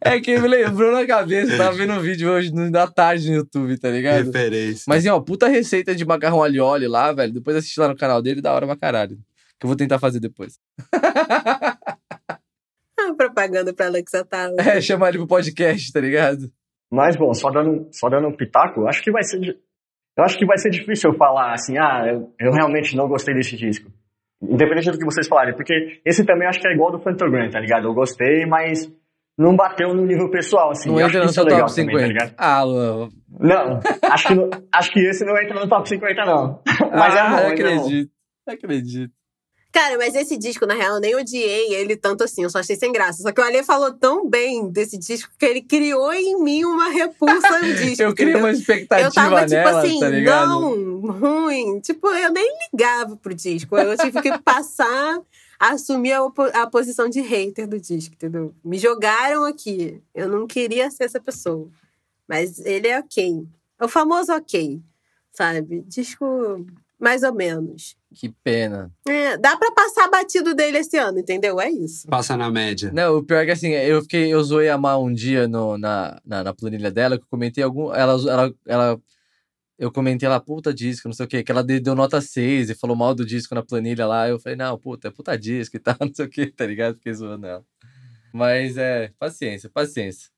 [0.00, 3.38] É que me lembrou na cabeça, eu tava vendo um vídeo hoje da tarde no
[3.38, 4.26] YouTube, tá ligado?
[4.26, 4.84] Referência.
[4.86, 7.32] Mas, ó, puta receita de macarrão óleo lá, velho.
[7.32, 9.18] Depois assiste lá no canal dele, da hora pra caralho.
[9.58, 10.58] Que eu vou tentar fazer depois.
[12.96, 14.54] Ah, propaganda pra Alex Atala.
[14.60, 16.50] É, chamar ele pro podcast, tá ligado?
[16.90, 19.38] Mas, bom, só dando, só dando um pitaco, acho que vai ser.
[20.16, 23.34] Eu acho que vai ser difícil eu falar assim, ah, eu, eu realmente não gostei
[23.34, 23.90] desse disco.
[24.40, 27.58] Independente do que vocês falarem, porque esse também acho que é igual do Phantogram, tá
[27.58, 27.88] ligado?
[27.88, 28.88] Eu gostei, mas
[29.36, 30.88] não bateu no nível pessoal, assim.
[30.90, 32.12] não entra no é seu legal top também, tá 50.
[32.12, 32.34] ligado?
[32.38, 33.08] ah, Luan.
[33.40, 36.60] Não, acho que, não- acho que esse não entra no top 50, não.
[36.92, 37.80] Mas é ah, bom, eu ainda é bom.
[37.80, 39.12] acredito.
[39.74, 42.76] Cara, mas esse disco, na real, eu nem odiei ele tanto assim, eu só achei
[42.76, 43.20] sem graça.
[43.24, 46.90] Só que o Ale falou tão bem desse disco que ele criou em mim uma
[46.90, 48.00] repulsa ao disco.
[48.00, 50.48] Eu criei uma expectativa Eu tava, tipo nela, assim, tá ligado?
[50.48, 51.80] não, ruim.
[51.80, 53.76] Tipo, eu nem ligava pro disco.
[53.76, 55.20] Eu tive que passar
[55.58, 56.20] a assumir a,
[56.52, 58.54] a posição de hater do disco, entendeu?
[58.64, 60.00] Me jogaram aqui.
[60.14, 61.68] Eu não queria ser essa pessoa.
[62.28, 63.44] Mas ele é ok.
[63.80, 64.80] É o famoso ok,
[65.32, 65.82] sabe?
[65.88, 66.64] Disco
[66.96, 67.96] mais ou menos.
[68.14, 68.92] Que pena.
[69.08, 71.60] É, dá pra passar batido dele esse ano, entendeu?
[71.60, 72.06] É isso.
[72.06, 72.90] Passa na média.
[72.92, 75.76] Não, o pior é que assim, eu fiquei, eu zoei a Má um dia no,
[75.76, 77.92] na, na, na planilha dela, que eu comentei algum.
[77.92, 79.00] Ela, ela, ela,
[79.78, 82.70] eu comentei lá, puta disco, não sei o quê, que ela de- deu nota 6
[82.70, 84.28] e falou mal do disco na planilha lá.
[84.28, 86.94] Eu falei, não, puta, é puta disco e tal, não sei o quê, tá ligado?
[86.94, 87.64] Fiquei zoando ela.
[88.32, 90.28] Mas é, paciência, paciência.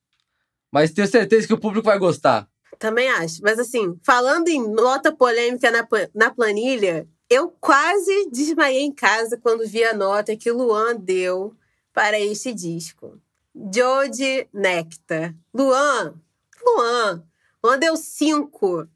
[0.73, 2.49] Mas tenho certeza que o público vai gostar.
[2.79, 3.41] Também acho.
[3.43, 9.67] Mas assim, falando em nota polêmica na, na planilha, eu quase desmaiei em casa quando
[9.67, 11.55] vi a nota que Luan deu
[11.93, 13.21] para este disco.
[13.55, 15.35] Jodie Nectar.
[15.53, 16.15] Luan,
[16.65, 17.25] Luan,
[17.63, 18.87] Luan deu cinco.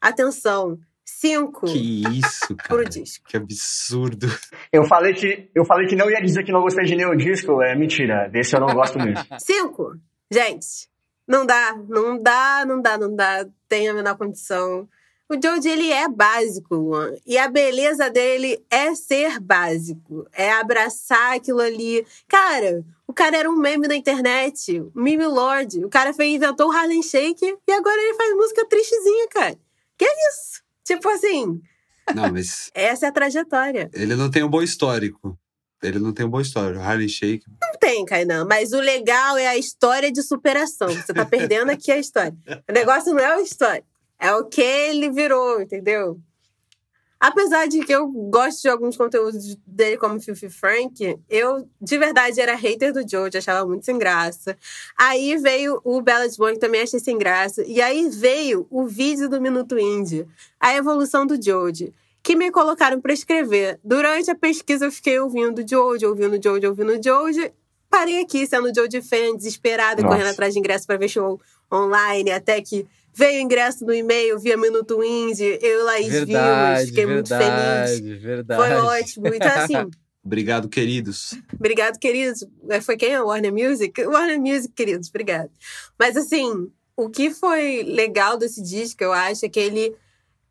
[0.00, 2.84] Atenção, cinco Que isso, pro cara.
[2.84, 3.24] disco.
[3.28, 4.26] Que absurdo.
[4.72, 7.62] Eu falei, que, eu falei que não ia dizer que não gostei de nenhum disco,
[7.62, 8.28] é mentira.
[8.28, 9.24] Desse eu não gosto mesmo.
[9.38, 9.96] Cinco.
[10.30, 10.88] Gente,
[11.26, 13.46] não dá, não dá, não dá, não dá.
[13.68, 14.88] Tem a menor condição.
[15.30, 17.14] O Joji, ele é básico, Luan.
[17.26, 20.26] E a beleza dele é ser básico.
[20.32, 22.06] É abraçar aquilo ali.
[22.26, 24.82] Cara, o cara era um meme na internet.
[24.94, 25.84] Meme lord.
[25.84, 29.58] O cara fez, inventou o Harlem Shake e agora ele faz música tristezinha, cara.
[29.98, 30.62] Que é isso?
[30.84, 31.60] Tipo assim,
[32.14, 33.90] Não, mas essa é a trajetória.
[33.92, 35.38] ele não tem um bom histórico.
[35.82, 36.80] Ele não tem um bom histórico.
[36.82, 37.44] Harley Shake.
[37.60, 40.88] Não tem, Kainan, mas o legal é a história de superação.
[40.88, 42.34] Você tá perdendo aqui a história.
[42.68, 43.84] O negócio não é a história,
[44.18, 46.20] é o que ele virou, entendeu?
[47.20, 52.40] Apesar de que eu gosto de alguns conteúdos dele, como Fifi Frank, eu de verdade
[52.40, 54.56] era hater do Jojo, achava muito sem graça.
[54.96, 57.64] Aí veio o Bella Bond, que também achei sem graça.
[57.66, 60.28] E aí veio o vídeo do Minuto Indie,
[60.60, 63.80] a evolução do Jojo, que me colocaram pra escrever.
[63.82, 67.50] Durante a pesquisa eu fiquei ouvindo Jojo, ouvindo Jojo, ouvindo Jojo.
[67.90, 70.14] Parei aqui, sendo Jojo fan, desesperada, Nossa.
[70.14, 71.40] correndo atrás de ingresso pra ver show
[71.72, 72.86] online, até que
[73.18, 77.28] veio o ingresso no e-mail via Minuto Indie, eu e Laís Verdade, vimos, fiquei muito
[77.28, 77.44] feliz.
[78.00, 78.62] verdade, verdade.
[78.62, 79.26] Foi ótimo.
[79.26, 79.90] Então, assim,
[80.24, 81.34] Obrigado, queridos.
[81.54, 82.44] Obrigado, queridos.
[82.68, 83.14] É, Foi quem?
[83.14, 84.04] A Warner Music?
[84.04, 85.50] Warner Music, queridos, obrigado.
[85.98, 89.96] Mas assim, o que foi legal desse disco, eu acho, é que ele,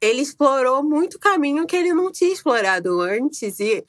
[0.02, 3.60] ele explorou muito caminho que ele não tinha explorado antes.
[3.60, 3.86] E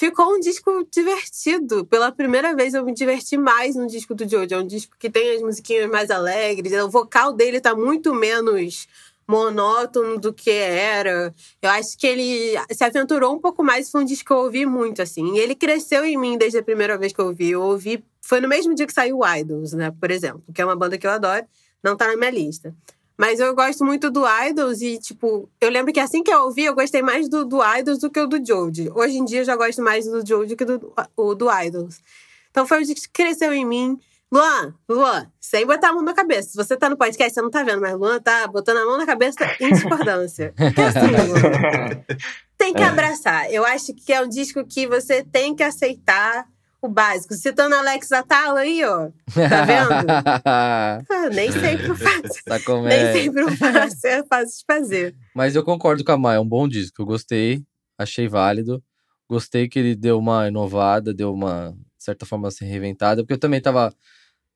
[0.00, 1.84] ficou um disco divertido.
[1.84, 4.54] Pela primeira vez eu me diverti mais no disco do Jojo.
[4.54, 6.72] É um disco que tem as musiquinhas mais alegres.
[6.72, 8.88] O vocal dele tá muito menos
[9.28, 11.34] monótono do que era.
[11.60, 13.90] Eu acho que ele se aventurou um pouco mais.
[13.90, 15.36] Foi um disco que eu ouvi muito, assim.
[15.36, 17.50] E ele cresceu em mim desde a primeira vez que eu ouvi.
[17.50, 18.02] Eu ouvi...
[18.22, 19.92] Foi no mesmo dia que saiu Idols, né?
[20.00, 20.42] Por exemplo.
[20.54, 21.44] Que é uma banda que eu adoro.
[21.84, 22.74] Não tá na minha lista.
[23.20, 26.64] Mas eu gosto muito do Idols e, tipo, eu lembro que assim que eu ouvi,
[26.64, 28.90] eu gostei mais do, do Idols do que o do Joji.
[28.94, 32.00] Hoje em dia eu já gosto mais do Joji que do, o, do Idols.
[32.50, 34.00] Então foi o disco que cresceu em mim.
[34.32, 36.48] Luan, Luan, sem botar a mão na cabeça.
[36.48, 38.96] Se você tá no podcast, você não tá vendo, mas Luan tá botando a mão
[38.96, 40.54] na cabeça em discordância.
[40.74, 42.02] Que assim, Luan,
[42.56, 43.52] tem que abraçar.
[43.52, 46.46] Eu acho que é um disco que você tem que aceitar
[46.82, 47.34] o básico.
[47.34, 49.10] Citando Alex Atala aí, ó.
[49.34, 49.90] Tá vendo?
[50.44, 52.40] Ah, nem sempre o faço.
[52.44, 55.14] Tá com Nem sempre o faço é fácil de fazer.
[55.34, 57.02] Mas eu concordo com a Maia, é um bom disco.
[57.02, 57.62] Eu gostei,
[57.98, 58.82] achei válido.
[59.28, 63.22] Gostei que ele deu uma inovada, deu uma, de certa forma, assim, reinventada.
[63.22, 63.94] Porque eu também tava,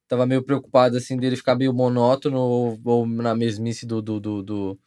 [0.08, 4.42] tava meio preocupado, assim, dele ficar meio monótono ou, ou na mesmice do, do, do,
[4.42, 4.78] do,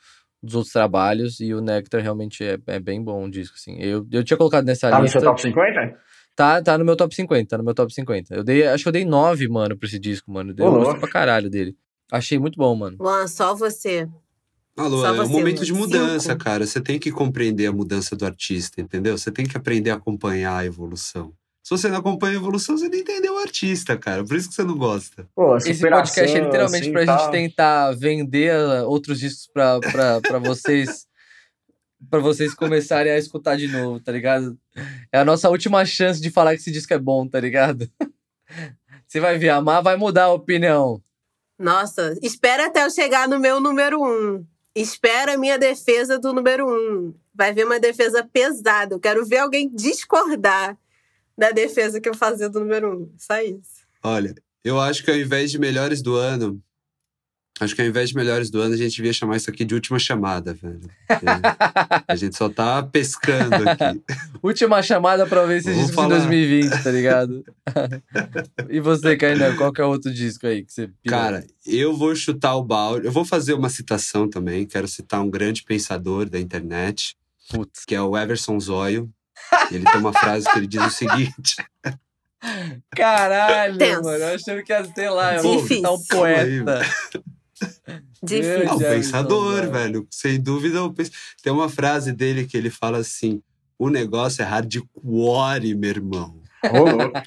[0.44, 1.40] dos outros trabalhos.
[1.40, 3.78] E o Nectar realmente é, é bem bom o disco, assim.
[3.80, 5.20] Eu, eu tinha colocado nessa Tá no lista...
[5.20, 6.07] seu top 50?
[6.38, 8.36] Tá, tá no meu top 50, tá no meu top 50.
[8.36, 10.52] Eu dei, acho que eu dei 9, mano, pra esse disco, mano.
[10.52, 11.00] Eu gostei louco.
[11.00, 11.76] pra caralho dele.
[12.12, 12.96] Achei muito bom, mano.
[13.00, 14.08] Luan, só você.
[14.78, 16.44] Alô, Só é um você, momento de mudança, Cinco.
[16.44, 16.64] cara.
[16.64, 19.18] Você tem que compreender a mudança do artista, entendeu?
[19.18, 21.34] Você tem que aprender a acompanhar a evolução.
[21.64, 24.24] Se você não acompanha a evolução, você não entendeu o artista, cara.
[24.24, 25.28] Por isso que você não gosta.
[25.36, 27.20] Pô, Esse podcast é literalmente assim, pra tal.
[27.20, 31.07] gente tentar vender ah, outros discos pra, pra, pra vocês.
[32.10, 34.58] Pra vocês começarem a escutar de novo, tá ligado?
[35.12, 37.90] É a nossa última chance de falar que esse disco é bom, tá ligado?
[39.08, 41.02] Você vai ver, amar vai mudar a opinião.
[41.58, 44.46] Nossa, espera até eu chegar no meu número um.
[44.76, 47.14] Espera a minha defesa do número um.
[47.34, 48.94] Vai ver uma defesa pesada.
[48.94, 50.78] Eu quero ver alguém discordar
[51.38, 53.14] da defesa que eu fazia do número um.
[53.18, 53.88] Só isso.
[54.04, 56.62] Olha, eu acho que ao invés de melhores do ano,
[57.60, 59.74] acho que ao invés de melhores do ano, a gente devia chamar isso aqui de
[59.74, 60.82] última chamada, velho.
[62.08, 64.02] A gente só tá pescando aqui.
[64.42, 66.08] Última chamada pra ver esses discos falar.
[66.08, 67.44] em 2020, tá ligado?
[68.70, 71.20] e você, Kainan, qual que é outro disco aí que você pirou?
[71.20, 73.06] Cara, eu vou chutar o balde.
[73.08, 74.66] Eu vou fazer uma citação também.
[74.66, 77.18] Quero citar um grande pensador da internet,
[77.50, 77.86] Putz.
[77.86, 79.10] que é o Everson Zóio.
[79.72, 81.56] Ele tem uma frase que ele diz o seguinte:
[82.96, 84.04] Caralho, Tenso.
[84.04, 84.24] mano.
[84.24, 85.36] Eu achando que ia ter lá.
[85.36, 86.86] Eu vou citar um Calma aí, poeta.
[88.24, 88.70] Difícil.
[88.70, 89.72] Ah, o pensador, Zóio.
[89.72, 90.08] velho.
[90.12, 91.12] Sem dúvida, o pens-
[91.44, 93.42] tem uma frase dele que ele fala assim:
[93.78, 96.42] o negócio é hardcore, meu irmão.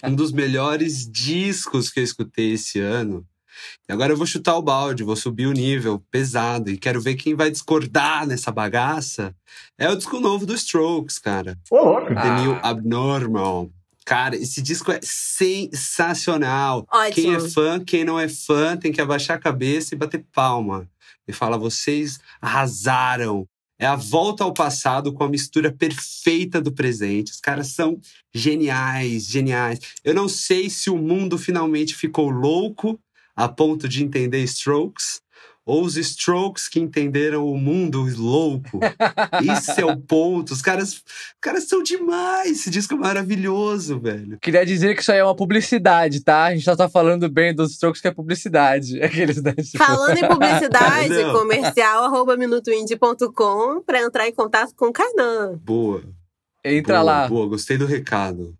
[0.05, 3.25] Um dos melhores discos que eu escutei esse ano.
[3.89, 7.15] E agora eu vou chutar o balde, vou subir o nível pesado e quero ver
[7.15, 9.35] quem vai discordar nessa bagaça.
[9.79, 11.59] É o disco novo do Strokes, cara.
[11.71, 12.13] Ô, louco.
[12.17, 12.23] Ah.
[12.23, 13.71] The New Abnormal.
[14.11, 16.85] Cara, esse disco é sensacional.
[16.91, 17.15] Ótimo.
[17.15, 20.91] Quem é fã, quem não é fã, tem que abaixar a cabeça e bater palma.
[21.29, 23.47] E fala, vocês arrasaram.
[23.79, 27.31] É a volta ao passado com a mistura perfeita do presente.
[27.31, 28.01] Os caras são
[28.35, 29.79] geniais, geniais.
[30.03, 32.99] Eu não sei se o mundo finalmente ficou louco
[33.37, 35.23] a ponto de entender Strokes,
[35.71, 38.81] ou os Strokes que entenderam o mundo louco.
[39.41, 40.53] Esse é o ponto.
[40.53, 41.05] Os caras, os
[41.41, 42.59] caras são demais.
[42.59, 44.37] Esse disco é maravilhoso, velho.
[44.41, 46.47] Queria dizer que isso aí é uma publicidade, tá?
[46.47, 48.99] A gente só tá falando bem dos Strokes que é publicidade.
[49.01, 49.55] Aqueles, né?
[49.55, 51.33] Tipo, Falando em publicidade, Não.
[51.35, 55.57] comercial, arroba minutoindie.com pra entrar em contato com o Kainan.
[55.63, 56.03] Boa.
[56.65, 57.29] Entra boa, lá.
[57.29, 58.57] Boa, gostei do recado.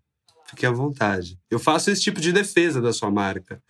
[0.49, 1.37] Fique à vontade.
[1.49, 3.61] Eu faço esse tipo de defesa da sua marca.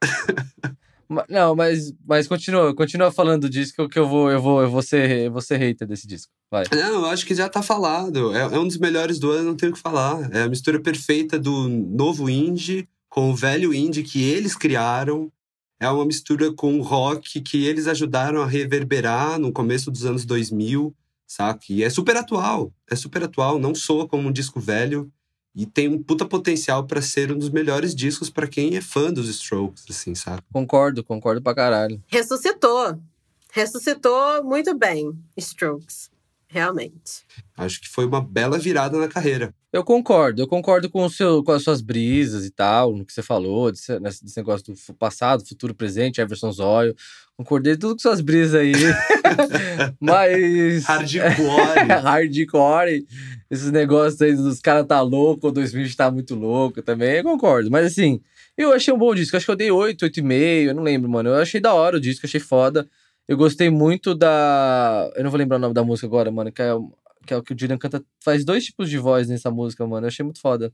[1.28, 4.82] Não, mas, mas continua, continua falando do disco que eu vou, eu vou, eu vou
[4.82, 6.30] ser, eu vou ser hater desse disco.
[6.50, 6.64] Vai.
[6.70, 8.34] Não, eu acho que já tá falado.
[8.34, 10.30] É, é um dos melhores do ano, não tenho o que falar.
[10.32, 15.32] É a mistura perfeita do novo indie com o velho indie que eles criaram.
[15.80, 20.94] É uma mistura com rock que eles ajudaram a reverberar no começo dos anos 2000,
[21.26, 21.64] saca?
[21.70, 22.72] E é super atual.
[22.90, 25.10] É super atual, não soa como um disco velho.
[25.58, 29.12] E tem um puta potencial pra ser um dos melhores discos pra quem é fã
[29.12, 30.44] dos Strokes, assim, saca?
[30.52, 32.00] Concordo, concordo pra caralho.
[32.06, 32.96] Ressuscitou.
[33.50, 36.12] Ressuscitou muito bem, Strokes.
[36.46, 37.26] Realmente.
[37.56, 39.52] Acho que foi uma bela virada na carreira.
[39.72, 43.12] Eu concordo, eu concordo com, o seu, com as suas brisas e tal, no que
[43.12, 46.94] você falou, desse, desse negócio do passado, futuro, presente, Everson Zóio.
[47.38, 48.72] Concordei tudo com suas brisas aí.
[50.00, 50.84] Mas.
[50.84, 51.86] Hardcore.
[52.02, 53.06] hardcore,
[53.48, 57.70] esses negócios aí dos caras tá louco, o 2020 tá muito louco também, eu concordo.
[57.70, 58.20] Mas assim,
[58.56, 61.28] eu achei um bom disco, acho que eu dei 8, 8,5, eu não lembro, mano.
[61.30, 62.88] Eu achei da hora o disco, achei foda.
[63.28, 65.08] Eu gostei muito da.
[65.14, 66.72] Eu não vou lembrar o nome da música agora, mano, que é,
[67.24, 68.02] que é o que o Julian canta.
[68.20, 70.06] Faz dois tipos de voz nessa música, mano.
[70.06, 70.72] Eu achei muito foda.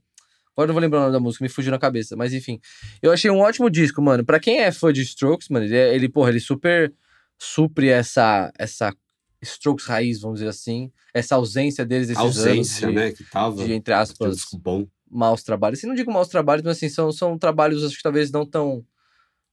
[0.57, 2.15] Agora não vou lembrar o nome da música, me fugiu na cabeça.
[2.17, 2.61] Mas enfim,
[3.03, 4.25] eu achei um ótimo disco, mano.
[4.25, 6.93] Pra quem é fã de Strokes, mano, ele, é- ele porra, ele super
[7.39, 8.95] supre essa, essa
[9.43, 10.91] Strokes raiz, vamos dizer assim.
[11.13, 13.13] Essa ausência deles esses Ausência, anos de, né?
[13.13, 13.65] Que tava.
[13.65, 14.87] de, entre aspas, bom.
[15.11, 15.79] maus trabalhos.
[15.79, 18.85] Assim, não digo maus trabalhos, mas assim, são, são trabalhos, acho que talvez não tão,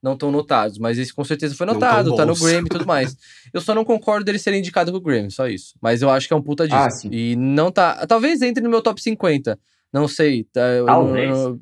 [0.01, 0.77] não tão notados.
[0.77, 2.35] Mas esse com certeza foi notado, tá no.
[2.35, 3.17] Grammy e tudo mais.
[3.53, 5.75] Eu só não concordo dele ser indicado pro Grammy, só isso.
[5.81, 6.81] Mas eu acho que é um puta disco.
[6.81, 7.09] Ah, sim.
[7.11, 8.05] e não tá.
[8.07, 9.59] Talvez entre no meu top 50.
[9.93, 10.45] Não sei.
[10.45, 11.29] Tá, eu Talvez.
[11.29, 11.59] Não,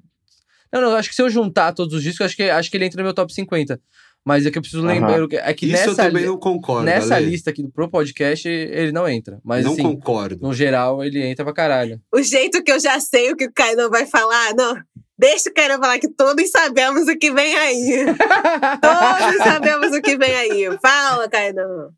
[0.73, 2.85] não, não, acho que se eu juntar todos os discos, acho que, acho que ele
[2.85, 3.79] entra no meu top 50.
[4.25, 5.17] Mas é que eu preciso lembrar.
[5.47, 6.83] É que Isso eu nessa, também li- não concordo.
[6.85, 7.25] nessa Ale.
[7.29, 9.39] lista aqui do Pro Podcast, ele não entra.
[9.43, 10.37] Mas não assim, concordo.
[10.41, 11.99] no geral, ele entra pra caralho.
[12.13, 14.75] O jeito que eu já sei o que o Kainan vai falar, não.
[15.17, 18.05] Deixa o Kainan falar que todos sabemos o que vem aí.
[18.81, 20.77] todos sabemos o que vem aí.
[20.81, 21.89] Fala, Kainan.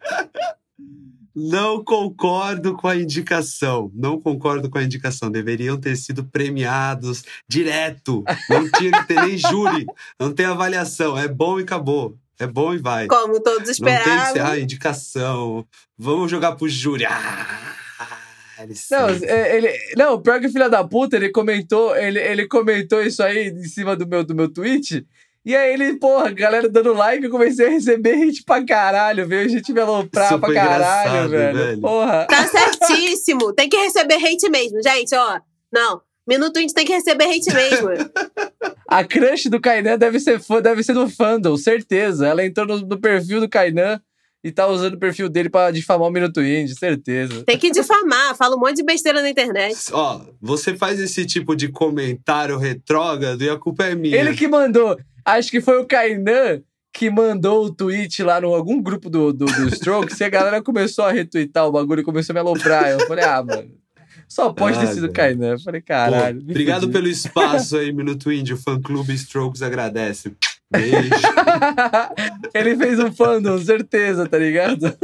[1.34, 3.90] Não concordo com a indicação.
[3.94, 5.30] Não concordo com a indicação.
[5.30, 8.22] Deveriam ter sido premiados direto.
[8.48, 9.84] Não tinha que ter nem júri.
[10.18, 11.18] Não tem avaliação.
[11.18, 12.16] É bom e acabou.
[12.38, 13.06] É bom e vai.
[13.06, 14.52] Como todos Não tem que ser esperavam.
[14.52, 15.66] ah, indicação.
[15.98, 17.04] Vamos jogar pro júri.
[17.06, 17.74] Ah,
[18.90, 23.22] Não, é, ele, não, pior que filho da puta, ele comentou, ele, ele comentou isso
[23.22, 25.04] aí em cima do meu, do meu tweet.
[25.44, 29.46] E aí ele, porra, galera dando like, eu comecei a receber hate pra caralho, veio
[29.48, 31.58] gente me aloprar Isso pra caralho, velho.
[31.58, 31.80] velho.
[31.82, 32.26] Porra.
[32.26, 33.52] Tá certíssimo.
[33.52, 35.38] Tem que receber hate mesmo, gente, ó.
[35.72, 36.00] Não.
[36.26, 37.88] Minuto Indie tem que receber hate mesmo.
[38.88, 42.26] A crush do Kainan deve ser fã, deve ser do fandom, certeza.
[42.26, 44.00] Ela entrou no, no perfil do Kainan
[44.42, 47.44] e tá usando o perfil dele pra difamar o Minuto Indie, certeza.
[47.44, 48.34] Tem que difamar.
[48.36, 49.76] Fala um monte de besteira na internet.
[49.92, 54.16] Ó, você faz esse tipo de comentário retrógrado e a culpa é minha.
[54.16, 58.80] Ele que mandou, acho que foi o Kainan que mandou o tweet lá no algum
[58.80, 62.32] grupo do, do, do Strokes e a galera começou a retweetar o bagulho e começou
[62.32, 62.88] a me aloprar.
[62.90, 63.68] Eu falei, ah, mano,
[64.28, 65.12] só pode ter Ah, sido o.
[65.12, 65.52] Kainan.
[65.54, 66.36] Eu falei, Pô, caralho.
[66.36, 66.92] me obrigado fudi.
[66.92, 68.52] pelo espaço aí, Minuto Indie.
[68.52, 70.36] O fã-clube Strokes agradece.
[70.70, 71.10] Beijo.
[72.54, 74.96] Ele fez um fandom, certeza, tá ligado?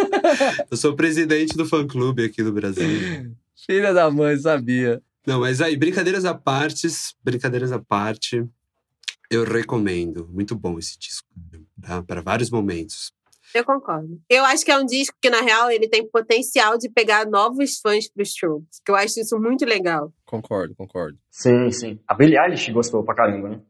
[0.70, 3.32] Eu sou presidente do fã-clube aqui do Brasil.
[3.66, 5.02] Filha da mãe, sabia.
[5.26, 8.44] Não, mas aí, brincadeiras à partes, brincadeiras à parte,
[9.30, 10.28] eu recomendo.
[10.28, 11.28] Muito bom esse disco,
[11.80, 12.02] tá?
[12.02, 13.12] para vários momentos.
[13.54, 14.20] Eu concordo.
[14.28, 17.80] Eu acho que é um disco que, na real, ele tem potencial de pegar novos
[17.80, 18.80] fãs pro Strokes.
[18.84, 20.12] Que eu acho isso muito legal.
[20.24, 21.18] Concordo, concordo.
[21.30, 21.98] Sim, sim.
[22.06, 23.60] A Billie Eilish gostou pra caramba, né?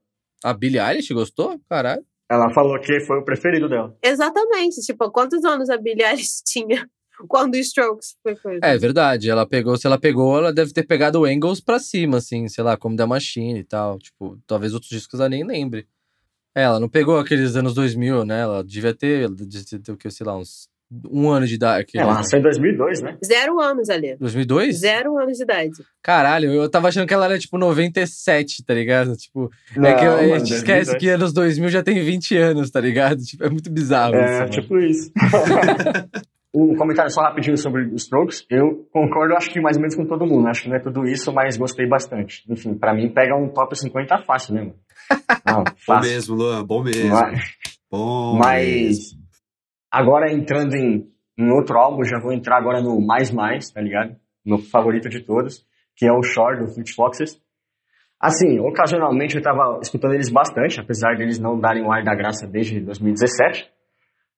[0.44, 1.58] A Billie Eilish gostou?
[1.68, 2.04] Caralho.
[2.30, 3.96] Ela falou que foi o preferido dela.
[4.02, 4.80] Exatamente.
[4.82, 6.88] Tipo, quantos anos a Billie Eilish tinha
[7.28, 8.60] quando o Strokes foi coisa?
[8.62, 12.18] É verdade, ela pegou, se ela pegou, ela deve ter pegado o Angles pra cima,
[12.18, 13.98] assim, sei lá, como da Machine e tal.
[13.98, 15.86] Tipo, talvez outros discos ela nem lembre.
[16.54, 18.40] É, ela não pegou aqueles anos 2000, né?
[18.40, 20.68] Ela devia ter, ela devia ter o que, sei lá, uns
[21.08, 21.82] um ano de idade.
[21.82, 23.16] aquele- Ela nasceu em 2002, né?
[23.24, 24.16] Zero anos ali.
[24.16, 24.76] 2002?
[24.78, 25.70] Zero anos de idade.
[26.02, 29.16] Caralho, eu tava achando que ela era tipo 97, tá ligado?
[29.16, 30.98] Tipo, é que Não, a mano, gente esquece 2002.
[30.98, 33.22] que anos 2000 já tem 20 anos, tá ligado?
[33.22, 34.24] Tipo, é muito bizarro isso.
[34.24, 34.50] É, mano.
[34.50, 35.12] tipo isso.
[36.54, 38.44] um comentário só rapidinho sobre os Strokes.
[38.50, 40.48] Eu concordo, acho que mais ou menos com todo mundo.
[40.48, 42.44] Acho que não é tudo isso, mas gostei bastante.
[42.50, 44.74] Enfim, pra mim pega um top 50 fácil, né, mano?
[45.46, 46.12] Não, Bom fácil.
[46.12, 47.10] mesmo, Luan, bom mesmo.
[47.10, 47.40] Mas,
[47.90, 49.20] Bom mas mesmo.
[49.90, 51.08] agora entrando em,
[51.38, 54.14] em outro álbum, já vou entrar agora no Mais Mais, tá ligado?
[54.44, 55.64] Meu favorito de todos,
[55.96, 57.40] que é o Shore do Fleet Foxes.
[58.20, 62.46] Assim, ocasionalmente eu tava escutando eles bastante, apesar deles não darem o ar da graça
[62.46, 63.66] desde 2017.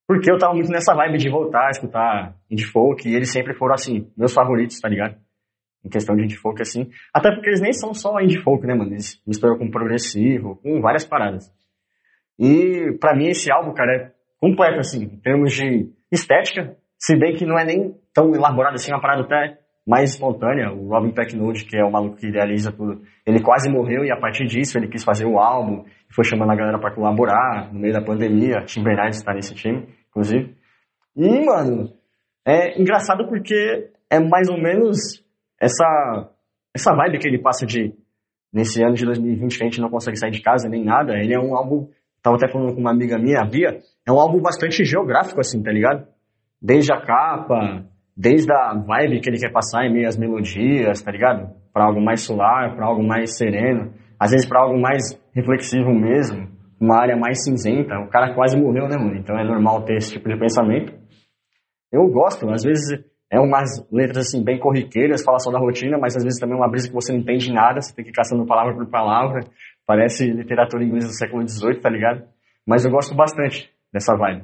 [0.06, 3.54] Porque eu tava muito nessa vibe de voltar a escutar indie folk, e eles sempre
[3.54, 5.16] foram, assim, meus favoritos, tá ligado?
[5.84, 6.90] Em questão de indie folk, assim.
[7.14, 8.92] Até porque eles nem são só indie folk, né, mano?
[8.92, 11.50] Eles misturam com progressivo, com várias paradas.
[12.38, 17.34] E pra mim esse álbum, cara, é completo, assim, em termos de estética, se bem
[17.34, 20.72] que não é nem tão elaborado assim, uma parada até mais espontânea.
[20.72, 24.16] O Robin Pecknold, que é o maluco que idealiza tudo, ele quase morreu e a
[24.16, 27.92] partir disso ele quis fazer o álbum, foi chamando a galera pra colaborar no meio
[27.92, 28.64] da pandemia.
[28.64, 30.54] Tim Bernardes está nesse time, inclusive.
[31.16, 31.92] E, mano,
[32.46, 35.24] é engraçado porque é mais ou menos
[35.60, 36.30] essa,
[36.74, 37.92] essa vibe que ele passa de,
[38.52, 41.14] nesse ano de 2020 que a gente não consegue sair de casa nem nada.
[41.14, 41.88] Ele é um álbum,
[42.22, 45.62] tava até falando com uma amiga minha, a Bia, é um álbum bastante geográfico, assim,
[45.62, 46.06] tá ligado?
[46.60, 47.84] Desde a capa,
[48.16, 51.50] Desde a vibe que ele quer passar em meio às melodias, tá ligado?
[51.72, 53.92] Pra algo mais solar, pra algo mais sereno.
[54.20, 56.48] Às vezes pra algo mais reflexivo mesmo.
[56.82, 57.96] Uma área mais cinzenta.
[58.00, 59.14] O cara quase morreu, né, mano?
[59.14, 60.92] Então é normal ter esse tipo de pensamento.
[61.92, 66.16] Eu gosto, às vezes é umas letras assim bem corriqueiras, fala só da rotina, mas
[66.16, 68.14] às vezes também é uma brisa que você não entende nada, você tem que ir
[68.14, 69.42] caçando palavra por palavra.
[69.86, 72.24] Parece literatura inglesa do século XVIII, tá ligado?
[72.66, 74.42] Mas eu gosto bastante dessa vibe.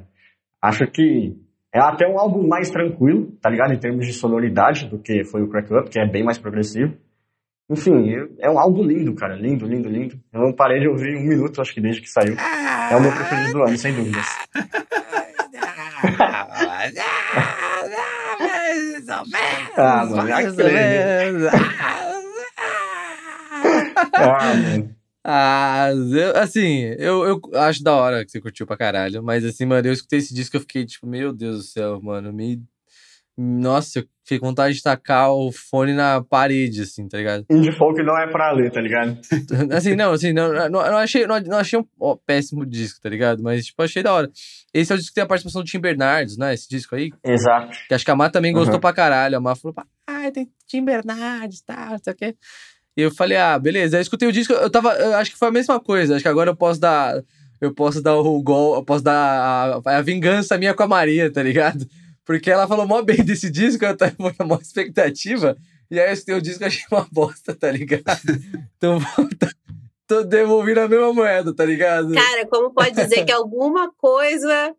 [0.61, 1.35] Acho que
[1.75, 3.73] é até um álbum mais tranquilo, tá ligado?
[3.73, 6.93] Em termos de sonoridade do que foi o Crack Up, que é bem mais progressivo.
[7.69, 9.35] Enfim, é um álbum lindo, cara.
[9.35, 10.19] Lindo, lindo, lindo.
[10.33, 12.35] Eu não parei de ouvir um minuto, acho que desde que saiu.
[12.35, 14.25] É o meu preferido do ano, sem dúvidas.
[19.77, 20.29] ah, mano,
[24.13, 24.95] ah, mano.
[25.23, 29.21] Ah, eu, assim, eu, eu acho da hora que você curtiu pra caralho.
[29.21, 32.01] Mas assim, mano, eu escutei esse disco e eu fiquei tipo, meu Deus do céu,
[32.01, 32.33] mano.
[32.33, 32.63] Me.
[33.41, 37.45] Nossa, eu fiquei com vontade de tacar o fone na parede, assim, tá ligado?
[37.49, 39.17] Indie folk não é pra ler, tá ligado?
[39.71, 43.07] assim, não, assim, não, não, não achei, não, não achei um ó, péssimo disco, tá
[43.07, 43.41] ligado?
[43.41, 44.29] Mas, tipo, achei da hora.
[44.73, 46.53] Esse é o disco que tem a participação do Tim Bernardes, né?
[46.53, 47.13] Esse disco aí.
[47.23, 47.77] Exato.
[47.87, 48.81] Que acho que a Má também gostou uhum.
[48.81, 49.37] pra caralho.
[49.37, 49.73] A Má falou,
[50.05, 52.35] ah, tem Tim Bernardes, tá, não sei o quê.
[52.97, 53.95] E eu falei, ah, beleza.
[53.95, 54.91] Aí eu escutei o disco, eu tava.
[54.95, 56.15] Eu acho que foi a mesma coisa.
[56.15, 57.23] Acho que agora eu posso dar.
[57.61, 61.31] Eu posso dar o gol, eu posso dar a, a vingança minha com a Maria,
[61.31, 61.87] tá ligado?
[62.29, 65.57] Porque ela falou mó bem desse disco, eu tava com uma expectativa.
[65.89, 68.05] E aí eu escutei o disco e achei uma bosta, tá ligado?
[68.77, 68.99] Então,
[70.07, 72.13] tô devolvendo a mesma moeda, tá ligado?
[72.13, 74.75] Cara, como pode dizer que alguma coisa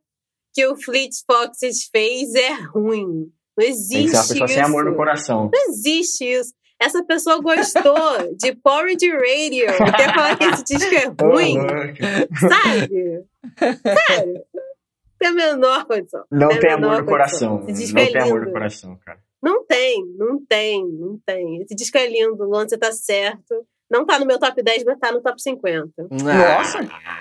[0.54, 3.32] que o Fleet Foxes fez é ruim?
[3.58, 4.54] Não existe Tem que ser uma pessoa isso.
[4.54, 5.50] sem amor no coração.
[5.52, 10.94] Não existe isso essa pessoa gostou de Porridge Radio e quer falar que esse disco
[10.94, 11.58] é ruim,
[12.40, 13.22] sabe?
[13.58, 14.44] Cara,
[15.20, 16.24] tem a menor condição.
[16.30, 17.60] Não tem, tem amor no coração.
[17.60, 19.18] Não é tem amor no coração, cara.
[19.42, 21.62] Não tem, não tem, não tem.
[21.62, 23.66] Esse disco é lindo, Luan, você tá certo.
[23.90, 26.08] Não tá no meu top 10, mas tá no top 50.
[26.10, 26.78] Nossa!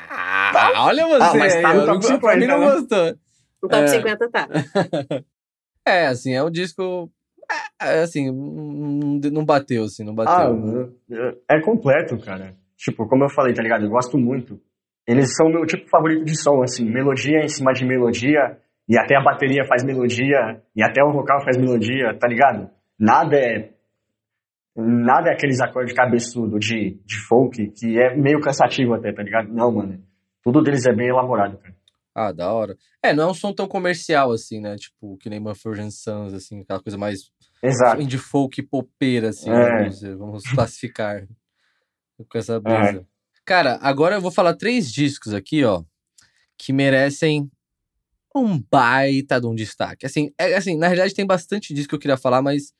[0.09, 1.23] Ah, olha você!
[1.23, 2.19] Ah, mas tá no top 50.
[2.19, 2.71] Pra mim não né?
[2.71, 3.15] gostou.
[3.61, 3.87] No top é.
[3.87, 4.47] 50 tá.
[5.85, 7.11] é, assim, é um disco
[7.81, 10.93] é, é, assim, não bateu, assim, não bateu.
[11.11, 12.55] Ah, é completo, cara.
[12.77, 13.83] Tipo, como eu falei, tá ligado?
[13.83, 14.61] Eu gosto muito.
[15.09, 19.17] Eles são meu tipo favorito de som, assim, melodia em cima de melodia, e até
[19.17, 22.69] a bateria faz melodia, e até o vocal faz melodia, tá ligado?
[22.99, 23.71] Nada é.
[24.77, 29.51] Nada é aqueles acordes cabeçudo de, de folk, que é meio cansativo até, tá ligado?
[29.51, 29.99] Não, mano.
[30.43, 31.75] Tudo deles é bem elaborado, cara.
[32.13, 32.77] Ah, da hora.
[33.03, 34.75] É, não é um som tão comercial assim, né?
[34.75, 37.31] Tipo, que nem Manfred Sons, assim, aquela coisa mais
[37.63, 37.99] Exato.
[37.99, 39.53] indie folk popeira, assim, é.
[39.53, 41.27] vamos, dizer, vamos classificar
[42.29, 42.99] com essa brisa.
[42.99, 43.18] É.
[43.49, 45.81] Cara, agora eu vou falar três discos aqui, ó,
[46.55, 47.49] que merecem
[48.35, 50.05] um baita de um destaque.
[50.05, 52.71] Assim, é, assim na realidade tem bastante disco que eu queria falar, mas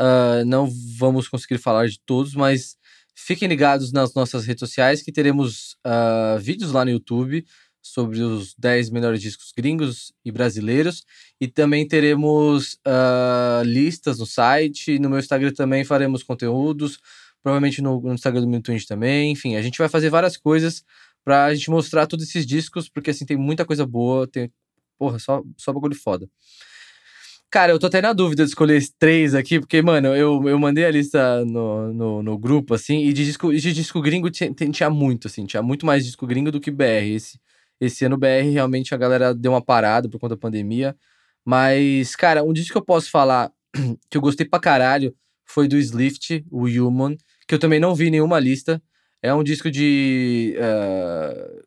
[0.00, 2.78] uh, não vamos conseguir falar de todos, mas
[3.14, 7.44] fiquem ligados nas nossas redes sociais que teremos uh, vídeos lá no YouTube
[7.82, 11.04] sobre os 10 melhores discos gringos e brasileiros.
[11.38, 14.98] E também teremos uh, listas no site.
[14.98, 16.98] No meu Instagram também faremos conteúdos.
[17.46, 19.30] Provavelmente no, no Instagram do Twitch também.
[19.30, 20.82] Enfim, a gente vai fazer várias coisas
[21.24, 24.26] pra gente mostrar todos esses discos, porque assim, tem muita coisa boa.
[24.26, 24.50] Tem,
[24.98, 26.28] porra, só, só bagulho foda.
[27.48, 30.86] Cara, eu tô até na dúvida de escolher três aqui, porque, mano, eu, eu mandei
[30.86, 34.90] a lista no, no, no grupo, assim, e de disco, de disco gringo tinha, tinha
[34.90, 37.14] muito, assim, tinha muito mais disco gringo do que BR.
[37.14, 37.38] Esse,
[37.80, 40.96] esse ano BR realmente a galera deu uma parada por conta da pandemia.
[41.44, 43.52] Mas, cara, um disco que eu posso falar
[44.10, 47.16] que eu gostei pra caralho foi do Slift, o Human,
[47.46, 48.82] que eu também não vi nenhuma lista.
[49.22, 50.56] É um disco de.
[50.58, 51.62] Uh,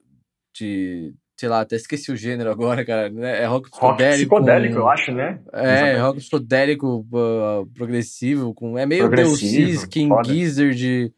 [0.56, 1.14] de.
[1.40, 3.10] Sei lá, até esqueci o gênero agora, cara.
[3.10, 3.44] Né?
[3.44, 4.36] É rock psicodélico.
[4.36, 5.40] Rock psicodélico, eu acho, né?
[5.54, 6.00] É, Exatamente.
[6.02, 8.54] rock psicodélico uh, progressivo.
[8.54, 9.40] Com, é meio Deus
[9.86, 11.14] King Gizzard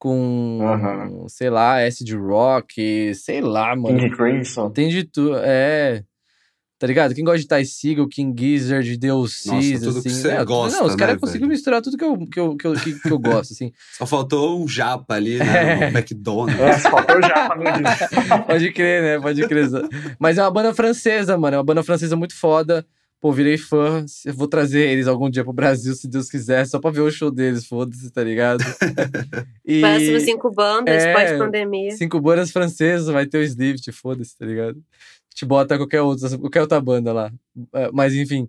[0.00, 1.28] com, uhum.
[1.28, 3.98] sei lá, acid rock, sei lá, mano.
[3.98, 4.70] King Crimson.
[4.70, 6.02] Tem de tudo, é.
[6.80, 7.14] Tá ligado?
[7.14, 10.02] Quem gosta de Ty Seagal, King Gizzard, Deus Cis, assim.
[10.02, 12.56] Que você é, gosta, não, os caras né, conseguiram misturar tudo que eu, que eu,
[12.56, 13.70] que eu, que, que eu gosto, assim.
[13.98, 15.88] Só faltou um japa ali, né?
[15.88, 15.90] É.
[15.90, 16.58] No McDonald's.
[16.58, 19.20] É, só faltou o japa no Pode crer, né?
[19.20, 19.68] Pode crer.
[20.18, 21.56] Mas é uma banda francesa, mano.
[21.56, 22.86] É uma banda francesa muito foda.
[23.20, 24.02] Pô, virei fã.
[24.24, 27.10] Eu vou trazer eles algum dia pro Brasil, se Deus quiser, só pra ver o
[27.10, 28.64] show deles, foda-se, tá ligado?
[29.62, 29.82] e...
[29.82, 31.90] Próximo cinco bandas, é, pós-pandemia.
[31.90, 34.82] Cinco bandas francesas, vai ter o Slift, foda-se, tá ligado?
[35.34, 37.32] Te bota qualquer, outra, qualquer outra banda lá.
[37.74, 38.48] É, mas enfim,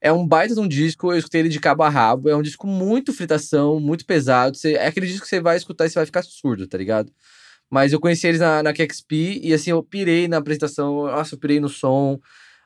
[0.00, 2.28] é um baita de um disco, eu escutei ele de cabo a rabo.
[2.28, 4.56] É um disco muito fritação, muito pesado.
[4.56, 7.12] Você, é aquele disco que você vai escutar e você vai ficar surdo, tá ligado?
[7.70, 11.38] Mas eu conheci eles na, na KXP e assim, eu pirei na apresentação, nossa, eu
[11.38, 12.20] pirei no som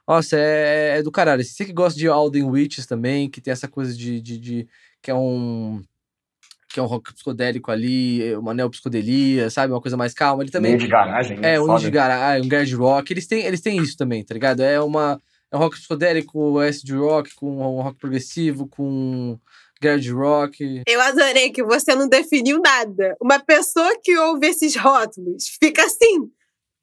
[0.09, 1.45] Nossa, é, é do caralho.
[1.45, 4.69] Você que gosta de Alden Witches também, que tem essa coisa de, de, de
[5.03, 5.83] que é um
[6.73, 9.73] que é um rock psicodélico ali, uma neopsicodelia, sabe?
[9.73, 10.43] Uma coisa mais calma.
[10.43, 10.75] Ele também.
[10.75, 11.39] Um de garagem.
[11.43, 13.13] É, um de garagem, um garage rock.
[13.13, 14.63] Eles têm, eles têm isso também, tá ligado?
[14.63, 15.21] É uma.
[15.53, 19.37] É um rock psicodélico, acid rock, com um rock progressivo, com
[19.83, 20.83] garage rock.
[20.87, 23.17] Eu adorei que você não definiu nada.
[23.21, 26.31] Uma pessoa que ouve esses rótulos fica assim: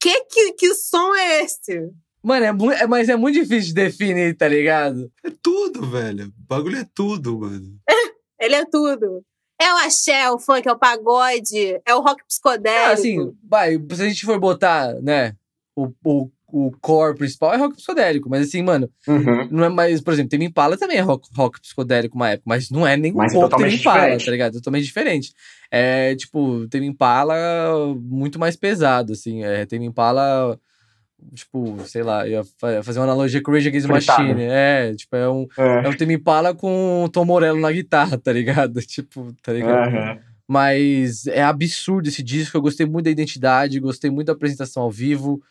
[0.02, 1.90] que, que, que som é esse?
[2.22, 5.10] Mano, é, muito, é, mas é muito difícil de definir, tá ligado?
[5.24, 6.26] É tudo, velho.
[6.26, 7.80] O bagulho é tudo, mano.
[8.38, 9.24] Ele é tudo.
[9.60, 12.86] É o axé, o funk, é o pagode, é o rock psicodélico.
[12.90, 15.34] Ah, assim, vai, se a gente for botar, né,
[15.76, 19.48] o, o, o core principal é rock psicodélico, mas assim, mano, Uhum.
[19.50, 22.70] não é mais, por exemplo, tem Impala também é rock, rock psicodélico uma época, mas
[22.70, 24.26] não é nem um Mas é pouco totalmente Impala, diferente.
[24.26, 24.54] tá ligado?
[24.54, 25.34] Totalmente diferente.
[25.72, 27.36] É, tipo, Tame Impala
[28.00, 30.60] muito mais pesado, assim, é, Tame Impala...
[31.34, 34.22] Tipo, sei lá, ia fa- fazer uma analogia com Rage Against Fritado.
[34.24, 34.42] Machine.
[34.44, 35.86] É, tipo, é um, É.
[35.86, 38.80] é um Tame Impala com o Tom Morello na guitarra, tá ligado?
[38.86, 39.96] Tipo, tá ligado?
[39.96, 40.20] Aham.
[40.48, 42.56] Mas é absurdo esse disco.
[42.56, 45.42] Eu gostei muito da identidade, gostei muito da apresentação ao vivo.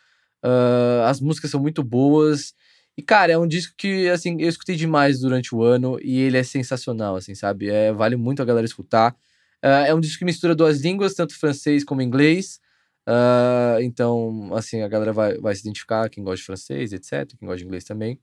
[0.42, 2.54] ah, as músicas são muito boas.
[2.96, 6.38] E, cara, é um disco que, assim, eu escutei demais durante o ano e ele
[6.38, 7.68] é sensacional, assim, sabe?
[7.68, 9.14] É, vale muito a galera escutar.
[9.62, 12.58] Ah, é um disco que mistura duas línguas, tanto francês como inglês.
[13.06, 17.46] Ah, então, assim, a galera vai, vai se identificar, quem gosta de francês, etc., quem
[17.46, 18.18] gosta de inglês também.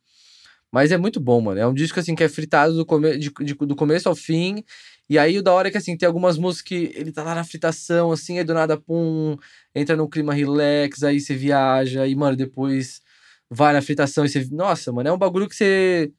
[0.71, 1.59] Mas é muito bom, mano.
[1.59, 4.63] É um disco, assim, que é fritado do, come de- de- do começo ao fim.
[5.09, 7.35] E aí, o da hora é que, assim, tem algumas músicas que ele tá lá
[7.35, 9.37] na fritação, assim, aí do nada, pum,
[9.75, 13.01] entra num clima relax, aí você viaja, e, mano, depois
[13.49, 14.47] vai na fritação e você.
[14.51, 16.11] Nossa, mano, é um bagulho que você.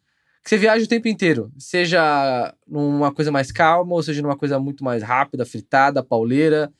[0.45, 1.51] Que você viaja o tempo inteiro.
[1.59, 6.71] Seja numa coisa mais calma, ou seja numa coisa muito mais rápida, fritada, pauleira.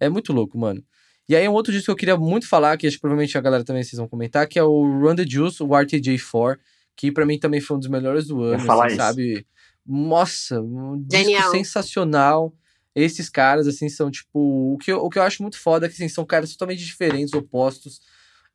[0.00, 0.82] É muito louco, mano.
[1.28, 3.40] E aí, um outro disco que eu queria muito falar, que acho que provavelmente a
[3.40, 6.58] galera também vocês vão comentar, que é o Run the Juice, o RTJ4,
[6.96, 9.04] que pra mim também foi um dos melhores do ano, falar assim, isso.
[9.04, 9.46] sabe?
[9.86, 11.50] Nossa, um disco Genial.
[11.50, 12.54] sensacional.
[12.94, 14.74] Esses caras, assim, são tipo.
[14.74, 16.84] O que, eu, o que eu acho muito foda é que assim, são caras totalmente
[16.84, 18.00] diferentes, opostos,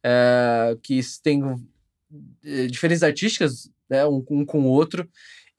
[0.04, 1.42] é, que têm
[2.44, 5.10] eh, diferenças artísticas, né, um, um com o outro,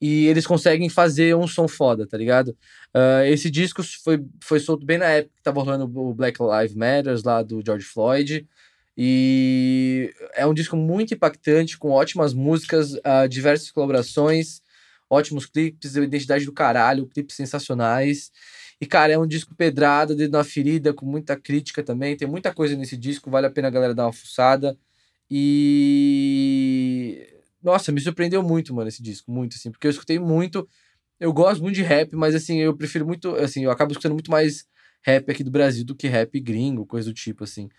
[0.01, 2.55] e eles conseguem fazer um som foda, tá ligado?
[2.93, 6.75] Ah, esse disco foi, foi solto bem na época que tava rolando o Black Lives
[6.75, 8.47] Matters lá do George Floyd.
[8.97, 14.61] E é um disco muito impactante, com ótimas músicas, ah, diversas colaborações,
[15.09, 18.31] ótimos clipes, identidade do caralho, clipes sensacionais.
[18.81, 22.15] E, cara, é um disco pedrada, dedo na ferida, com muita crítica também.
[22.15, 24.77] Tem muita coisa nesse disco, vale a pena a galera dar uma fuçada.
[25.29, 27.27] E.
[27.61, 29.31] Nossa, me surpreendeu muito, mano, esse disco.
[29.31, 30.67] Muito, assim, porque eu escutei muito.
[31.19, 33.35] Eu gosto muito de rap, mas, assim, eu prefiro muito.
[33.35, 34.65] Assim, eu acabo escutando muito mais
[35.03, 37.69] rap aqui do Brasil do que rap gringo, coisa do tipo, assim.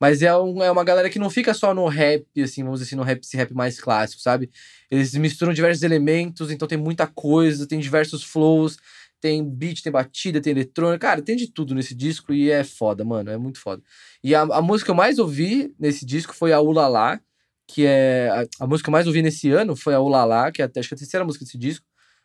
[0.00, 2.88] Mas é, um, é uma galera que não fica só no rap, assim, vamos dizer
[2.90, 4.50] assim, no rap, esse rap mais clássico, sabe?
[4.90, 8.78] Eles misturam diversos elementos, então tem muita coisa, tem diversos flows,
[9.20, 13.04] tem beat, tem batida, tem eletrônica, cara, tem de tudo nesse disco e é foda,
[13.04, 13.82] mano, é muito foda.
[14.24, 17.20] E a, a música que eu mais ouvi nesse disco foi a Ulala,
[17.72, 18.28] que é.
[18.30, 20.80] A, a música que eu mais ouvi nesse ano foi a Ulala, que é até,
[20.80, 21.84] acho que é a terceira música desse disco.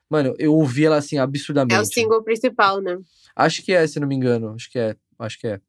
[0.10, 1.74] Mano, eu ouvi ela assim absurdamente.
[1.76, 2.98] É o single principal, né?
[3.36, 4.54] Acho que é, se não me engano.
[4.54, 4.96] Acho que é.
[5.18, 5.60] Acho que é.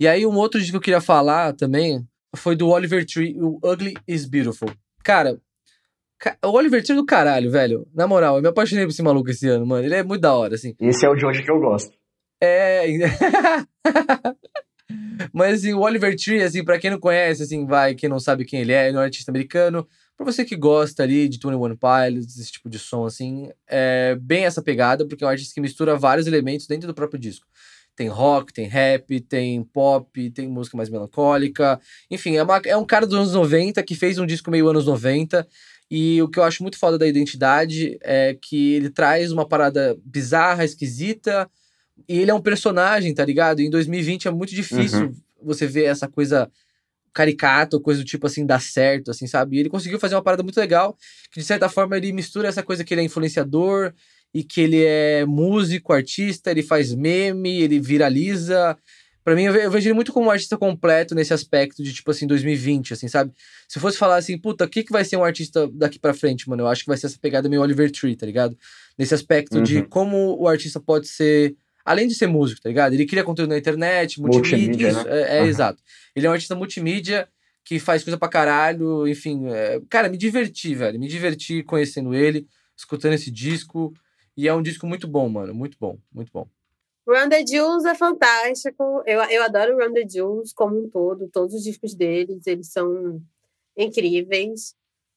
[0.00, 3.58] E aí, um outro disco que eu queria falar também foi do Oliver Tree, o
[3.64, 4.68] Ugly is Beautiful.
[5.04, 5.38] Cara,
[6.18, 7.86] ca- o Oliver Tree é do caralho, velho.
[7.94, 9.84] Na moral, eu me apaixonei por esse maluco esse ano, mano.
[9.84, 10.74] Ele é muito da hora, assim.
[10.80, 11.92] Esse é o de hoje que eu gosto.
[12.40, 12.84] É.
[15.32, 18.44] Mas assim, o Oliver Tree, assim, pra quem não conhece, assim, vai, quem não sabe
[18.44, 19.86] quem ele é, ele é um artista americano.
[20.16, 24.44] Pra você que gosta ali de 21 Pilots, esse tipo de som, assim, é bem
[24.44, 27.46] essa pegada, porque é um artista que mistura vários elementos dentro do próprio disco.
[27.96, 31.80] Tem rock, tem rap, tem pop, tem música mais melancólica.
[32.10, 34.86] Enfim, é, uma- é um cara dos anos 90 que fez um disco meio anos
[34.86, 35.46] 90.
[35.90, 39.96] E o que eu acho muito foda da identidade é que ele traz uma parada
[40.04, 41.48] bizarra, esquisita,
[42.08, 43.60] e ele é um personagem, tá ligado?
[43.60, 46.50] E em 2020 é muito difícil você ver essa coisa
[47.12, 49.56] caricata, coisa do tipo assim, dar certo, assim, sabe?
[49.56, 50.96] E ele conseguiu fazer uma parada muito legal,
[51.30, 53.92] que de certa forma ele mistura essa coisa que ele é influenciador
[54.32, 58.76] e que ele é músico, artista, ele faz meme, ele viraliza.
[59.22, 61.92] Pra mim, eu ve- eu vejo ele muito como um artista completo nesse aspecto de,
[61.94, 63.32] tipo assim, 2020, assim, sabe?
[63.68, 66.12] Se eu fosse falar assim, puta, o que, que vai ser um artista daqui pra
[66.12, 66.64] frente, mano?
[66.64, 68.58] Eu acho que vai ser essa pegada meio Oliver Tree, tá ligado?
[68.98, 69.88] Nesse aspecto de Uhum.
[69.88, 71.54] como o artista pode ser
[71.84, 72.94] além de ser músico, tá ligado?
[72.94, 74.58] Ele cria conteúdo na internet, multimídia.
[74.58, 75.20] Multimídia, isso, né?
[75.20, 75.48] é, é Aham.
[75.48, 75.82] exato.
[76.14, 77.28] Ele é um artista multimídia
[77.64, 79.48] que faz coisa pra caralho, enfim.
[79.48, 80.98] é, cara, me diverti, velho.
[80.98, 83.92] Me diverti conhecendo ele, escutando esse disco.
[84.36, 85.54] E é um disco muito bom, mano.
[85.54, 86.48] Muito bom, muito bom.
[87.06, 89.02] Run the Jewels é fantástico.
[89.06, 91.28] Eu, eu adoro Run the Jewels como um todo.
[91.28, 93.20] Todos os discos deles, eles são
[93.76, 94.74] incríveis.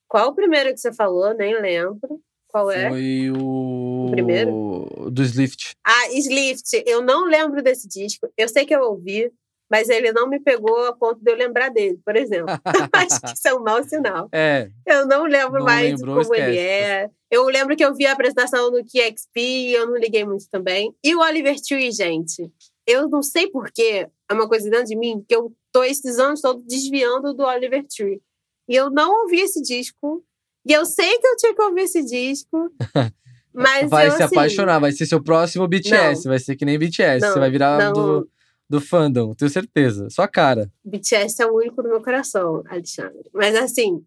[0.07, 1.33] Qual o primeiro que você falou?
[1.33, 2.21] Nem lembro.
[2.47, 2.89] Qual é?
[2.89, 3.86] Foi o.
[4.07, 5.09] O primeiro?
[5.11, 5.75] Do Slift.
[5.85, 6.83] Ah, Slift.
[6.85, 8.27] Eu não lembro desse disco.
[8.37, 9.31] Eu sei que eu ouvi,
[9.69, 12.53] mas ele não me pegou a ponto de eu lembrar dele, por exemplo.
[12.93, 14.29] Acho que isso é um mau sinal.
[14.31, 14.69] É.
[14.85, 16.59] Eu não lembro Não mais lembrou, como ele esquece.
[16.59, 17.09] é.
[17.29, 20.93] Eu lembro que eu vi a apresentação do KXP e eu não liguei muito também.
[21.03, 22.49] E o Oliver Tree, gente.
[22.87, 26.39] Eu não sei porquê, é uma coisa dentro de mim, que eu tô esses anos
[26.39, 28.21] todos desviando do Oliver Tree.
[28.69, 30.23] E eu não ouvi esse disco.
[30.65, 32.71] E eu sei que eu tinha que ouvir esse disco.
[33.57, 36.77] Mas vai eu, se assim, apaixonar, vai ser seu próximo BTS, vai ser que nem
[36.77, 37.25] BTS.
[37.25, 37.93] Não, você vai virar não.
[37.93, 38.29] do,
[38.69, 40.09] do fandom, tenho certeza.
[40.11, 40.71] Sua cara.
[40.85, 43.27] BTS é o único no meu coração, Alexandre.
[43.33, 44.03] Mas assim,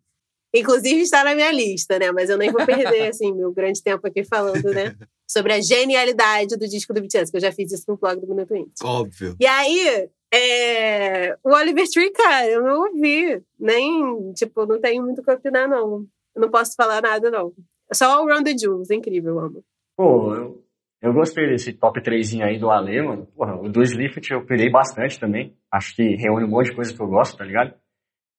[0.54, 2.12] inclusive está na minha lista, né?
[2.12, 4.94] Mas eu nem vou perder, assim, meu grande tempo aqui falando, né?
[5.28, 8.28] Sobre a genialidade do disco do BTS, que eu já fiz isso no blog do
[8.28, 8.72] Minuto Índio.
[8.84, 9.36] Óbvio.
[9.40, 13.42] E aí, é, o Oliver Tree, cara, eu não ouvi.
[13.58, 16.06] Nem, tipo, não tenho muito o que opinar, não.
[16.36, 17.52] Eu não posso falar nada, não.
[17.92, 19.64] Só o Round the Jewels, incrível, amo.
[19.96, 20.64] Pô, eu,
[21.02, 23.26] eu gostei desse top 3 aí do Ale, mano.
[23.36, 25.54] Porra, o do Slift eu pirei bastante também.
[25.72, 27.74] Acho que reúne um monte de coisa que eu gosto, tá ligado?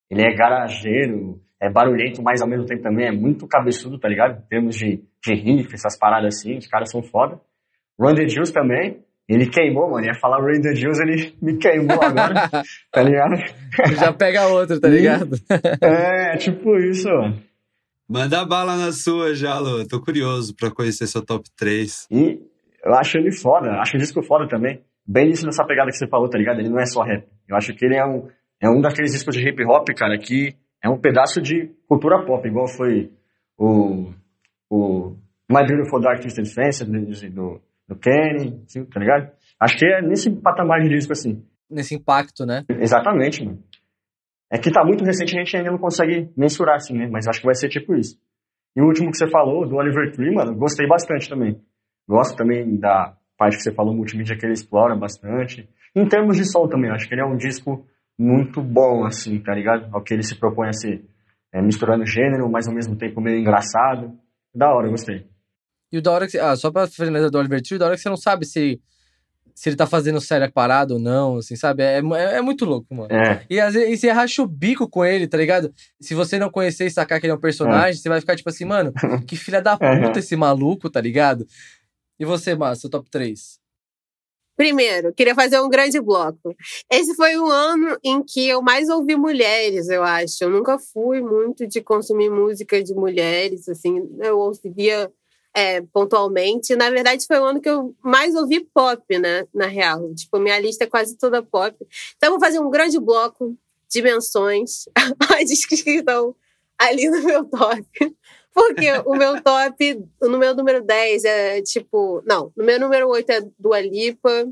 [0.09, 4.39] Ele é garageiro, é barulhento, mas ao mesmo tempo também é muito cabeçudo, tá ligado?
[4.39, 7.39] Em termos de, de riff, essas paradas assim, os caras são foda.
[7.99, 10.05] Run the Juice também, ele queimou, mano.
[10.05, 12.49] Ia falar Run the Juice, ele me queimou agora,
[12.91, 13.35] tá ligado?
[13.97, 15.35] Já pega outro, tá ligado?
[15.81, 17.50] É, tipo isso, mano.
[18.12, 19.88] Manda bala na sua já, Lu.
[19.88, 22.07] Tô curioso pra conhecer seu top 3.
[22.12, 22.41] E
[22.84, 24.84] eu acho ele foda, acho o disco foda também.
[25.07, 26.59] Bem nisso nessa pegada que você falou, tá ligado?
[26.59, 27.26] Ele não é só rap.
[27.47, 28.28] Eu acho que ele é um,
[28.62, 30.53] é um daqueles discos de hip hop, cara, que
[30.84, 33.09] é um pedaço de cultura pop, igual foi
[33.57, 34.12] o,
[34.70, 35.16] o
[35.49, 39.32] My Beautiful Dark Twisted Fancy do, do, do Kenny, assim, tá ligado?
[39.57, 41.45] Acho que é nesse patamar de disco, assim.
[41.70, 42.66] Nesse impacto, né?
[42.68, 43.64] Exatamente, mano.
[44.51, 47.07] É que tá muito recente, a gente ainda não consegue mensurar, assim, né?
[47.09, 48.17] Mas acho que vai ser tipo isso.
[48.75, 51.61] E o último que você falou, do Oliver Tree, mano, gostei bastante também.
[52.07, 55.69] Gosto também da parte que você falou, multimídia, que ele explora bastante.
[55.95, 57.85] Em termos de som também, acho que ele é um disco
[58.19, 59.89] muito bom, assim, tá ligado?
[59.93, 61.05] Ao que ele se propõe a ser.
[61.53, 64.17] É, misturando gênero, mas ao mesmo tempo meio engraçado.
[64.53, 65.25] Da hora, gostei.
[65.91, 66.37] E o da hora que.
[66.37, 68.79] Ah, só pra finalizar do Oliver Tree, o da hora que você não sabe se,
[69.62, 71.84] se ele tá fazendo série parado ou não, assim, sabe?
[71.84, 73.14] É, é, é muito louco, mano.
[73.14, 75.72] É, E às vezes e você racha o bico com ele, tá ligado?
[75.99, 78.49] Se você não conhecer e sacar que ele é um personagem, você vai ficar tipo
[78.49, 78.91] assim, mano,
[79.30, 81.45] que filha da puta esse maluco, tá ligado?
[82.20, 83.59] E você, Márcio, top 3?
[84.57, 86.55] Primeiro, queria fazer um grande bloco.
[86.91, 90.43] Esse foi o ano em que eu mais ouvi mulheres, eu acho.
[90.43, 95.12] Eu nunca fui muito de consumir música de mulheres, assim, eu ouvia
[95.53, 96.75] é, pontualmente.
[96.75, 99.45] Na verdade, foi o ano que eu mais ouvi pop, né?
[99.53, 100.13] Na real.
[100.15, 101.75] Tipo, minha lista é quase toda pop.
[102.17, 103.57] Então, eu vou fazer um grande bloco
[103.89, 104.85] de menções
[105.29, 106.35] a discos que estão
[106.77, 107.85] ali no meu top.
[108.53, 112.21] Porque o meu top, no meu número 10 é tipo.
[112.25, 114.45] Não, no meu número 8 é Dua Lipa,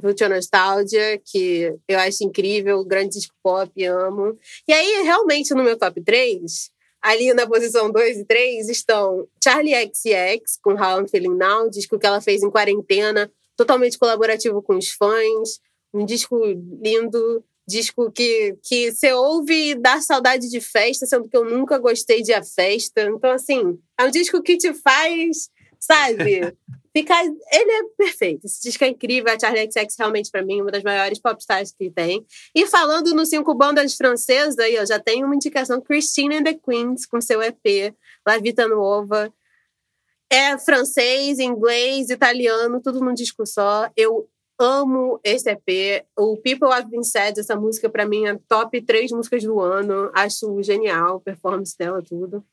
[0.00, 4.36] Future Nostalgia, que eu acho incrível, grande disco pop, amo.
[4.66, 6.70] E aí, realmente, no meu top 3,
[7.04, 11.98] ali na posição 2 e 3, estão Charlie XX, com How I'm Feeling Now, disco
[11.98, 15.60] que ela fez em quarentena, totalmente colaborativo com os fãs,
[15.92, 16.34] um disco
[16.82, 21.76] lindo, disco que, que você ouve e dá saudade de festa, sendo que eu nunca
[21.76, 23.02] gostei de a festa.
[23.02, 26.56] Então, assim, é um disco que te faz, sabe?
[26.96, 27.24] Ficar.
[27.24, 28.46] Ele é perfeito.
[28.46, 29.32] Esse disco é incrível.
[29.32, 32.24] A Charlie XX realmente, pra mim, é uma das maiores popstars que tem.
[32.54, 36.54] E falando no Cinco Bandas Francesas, aí, eu já tenho uma indicação: Christine and the
[36.54, 37.94] Queens, com seu EP,
[38.26, 39.32] La Vita Nuova.
[40.30, 43.90] É francês, inglês, italiano, tudo num disco só.
[43.96, 44.28] Eu
[44.58, 46.06] amo esse EP.
[46.16, 50.10] O People Have Been Said, essa música, pra mim, é top três músicas do ano.
[50.14, 52.44] Acho genial, performance dela, tudo.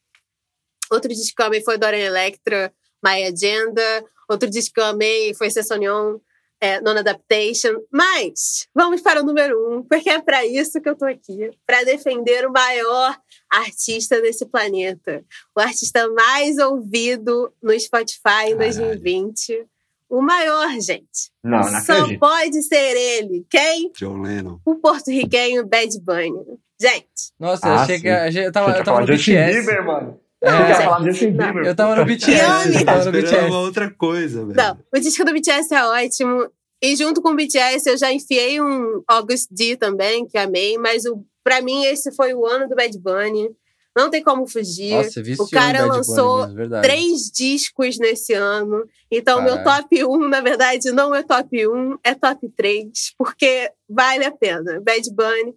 [0.91, 2.73] Outro disco amei foi Dorian Electra,
[3.03, 4.05] My Agenda.
[4.31, 6.17] Outro disco que eu amei foi Sessonion,
[6.59, 7.75] é, Non-Adaptation.
[7.91, 11.49] Mas, vamos para o número um, porque é para isso que eu tô aqui.
[11.65, 13.17] Para defender o maior
[13.51, 15.23] artista desse planeta.
[15.55, 18.77] O artista mais ouvido no Spotify em Caralho.
[18.77, 19.65] 2020.
[20.09, 21.31] O maior, gente.
[21.43, 22.19] não, não Só acredito.
[22.19, 23.45] pode ser ele.
[23.49, 23.91] Quem?
[23.97, 24.59] John Lennon.
[24.65, 26.59] O porto-riquenho Bad Bunny.
[26.79, 28.01] Gente, Nossa, eu Ah, achei sim.
[28.03, 28.07] que.
[28.39, 29.59] Eu tava, Você eu tava no BTS.
[29.59, 30.19] Bieber, mano.
[30.43, 31.31] É, Justin.
[31.31, 31.65] Bieber?
[31.65, 32.31] eu tava no BTS.
[32.79, 33.55] Eu Tá tava no esperando uma BTS.
[33.65, 34.55] outra coisa, velho.
[34.57, 36.49] Não, o disco do BTS é ótimo.
[36.83, 40.77] E junto com o BTS eu já enfiei um August D também, que amei.
[40.79, 43.49] Mas o, pra mim esse foi o ano do Bad Bunny.
[43.95, 44.93] Não tem como fugir.
[44.95, 46.87] Nossa, o cara lançou Bunny mesmo, verdade.
[46.87, 48.85] três discos nesse ano.
[49.11, 53.69] Então, o meu top 1, na verdade, não é top 1, é top 3, porque
[53.89, 54.79] vale a pena.
[54.81, 55.53] Bad Bunny,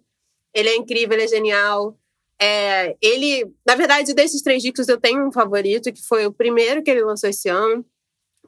[0.53, 1.97] ele é incrível, ele é genial.
[2.41, 6.83] É, ele, na verdade, desses três discos eu tenho um favorito, que foi o primeiro
[6.83, 7.85] que ele lançou esse ano,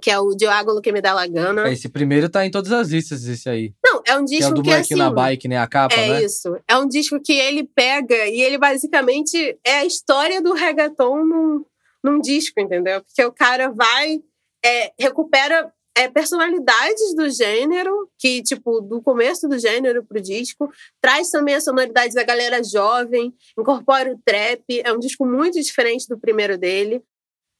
[0.01, 1.71] que é o Diágolo que me dá Lagana.
[1.71, 3.73] Esse primeiro tá em todas as listas, esse aí.
[3.83, 5.57] Não, é um Que é disco o do que, molequinho assim, na bike, né?
[5.57, 6.23] A capa, É né?
[6.23, 6.55] isso.
[6.67, 11.65] É um disco que ele pega e ele basicamente é a história do reggaeton num,
[12.03, 13.01] num disco, entendeu?
[13.01, 14.19] Porque o cara vai,
[14.63, 20.71] é, recupera é, personalidades do gênero, que, tipo, do começo do gênero pro disco,
[21.01, 24.63] traz também a sonoridade da galera jovem, incorpora o trap.
[24.83, 27.01] É um disco muito diferente do primeiro dele.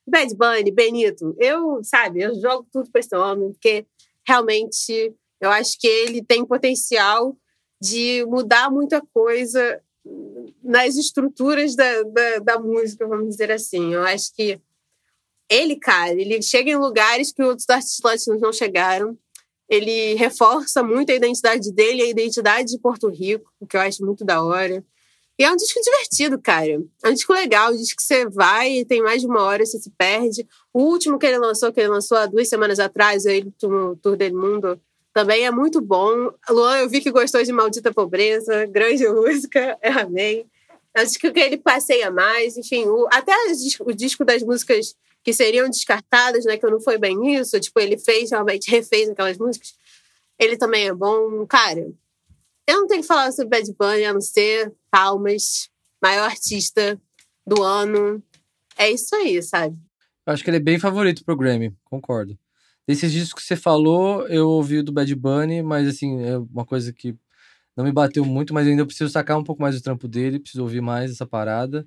[0.07, 3.85] Bad Bunny, Benito, eu, sabe, eu jogo tudo pra esse homem, porque
[4.25, 7.35] realmente eu acho que ele tem potencial
[7.81, 9.81] de mudar muita coisa
[10.63, 13.93] nas estruturas da, da, da música, vamos dizer assim.
[13.93, 14.61] Eu acho que
[15.49, 19.17] ele, cara, ele chega em lugares que outros artistas latinos não chegaram.
[19.69, 24.05] Ele reforça muito a identidade dele, a identidade de Porto Rico, o que eu acho
[24.05, 24.83] muito da hora.
[25.39, 26.81] E é um disco divertido, cara.
[27.03, 29.65] É um disco legal, um disco que você vai e tem mais de uma hora,
[29.65, 30.47] você se perde.
[30.73, 34.15] O último que ele lançou, que ele lançou há duas semanas atrás, ele no Tour
[34.17, 34.79] del Mundo,
[35.13, 36.31] também é muito bom.
[36.49, 40.45] Luan, eu vi que gostou de Maldita Pobreza, grande música, eu amei.
[40.93, 44.41] É um disco que ele passeia mais, enfim, o- até os dis- o disco das
[44.41, 44.95] músicas
[45.27, 49.37] que seriam descartadas, né, que não foi bem isso, tipo, ele fez, realmente refez aquelas
[49.37, 49.73] músicas.
[50.39, 51.45] Ele também é bom.
[51.45, 51.81] Cara,
[52.65, 55.69] eu não tenho que falar sobre Bad Bunny, a não ser palmas,
[56.01, 56.97] maior artista
[57.45, 58.23] do ano.
[58.77, 59.77] É isso aí, sabe?
[60.25, 62.39] Eu acho que ele é bem favorito pro Grammy, concordo.
[62.87, 66.65] Desses discos que você falou, eu ouvi o do Bad Bunny, mas assim, é uma
[66.65, 67.13] coisa que
[67.75, 70.61] não me bateu muito, mas ainda preciso sacar um pouco mais do trampo dele, preciso
[70.61, 71.85] ouvir mais essa parada.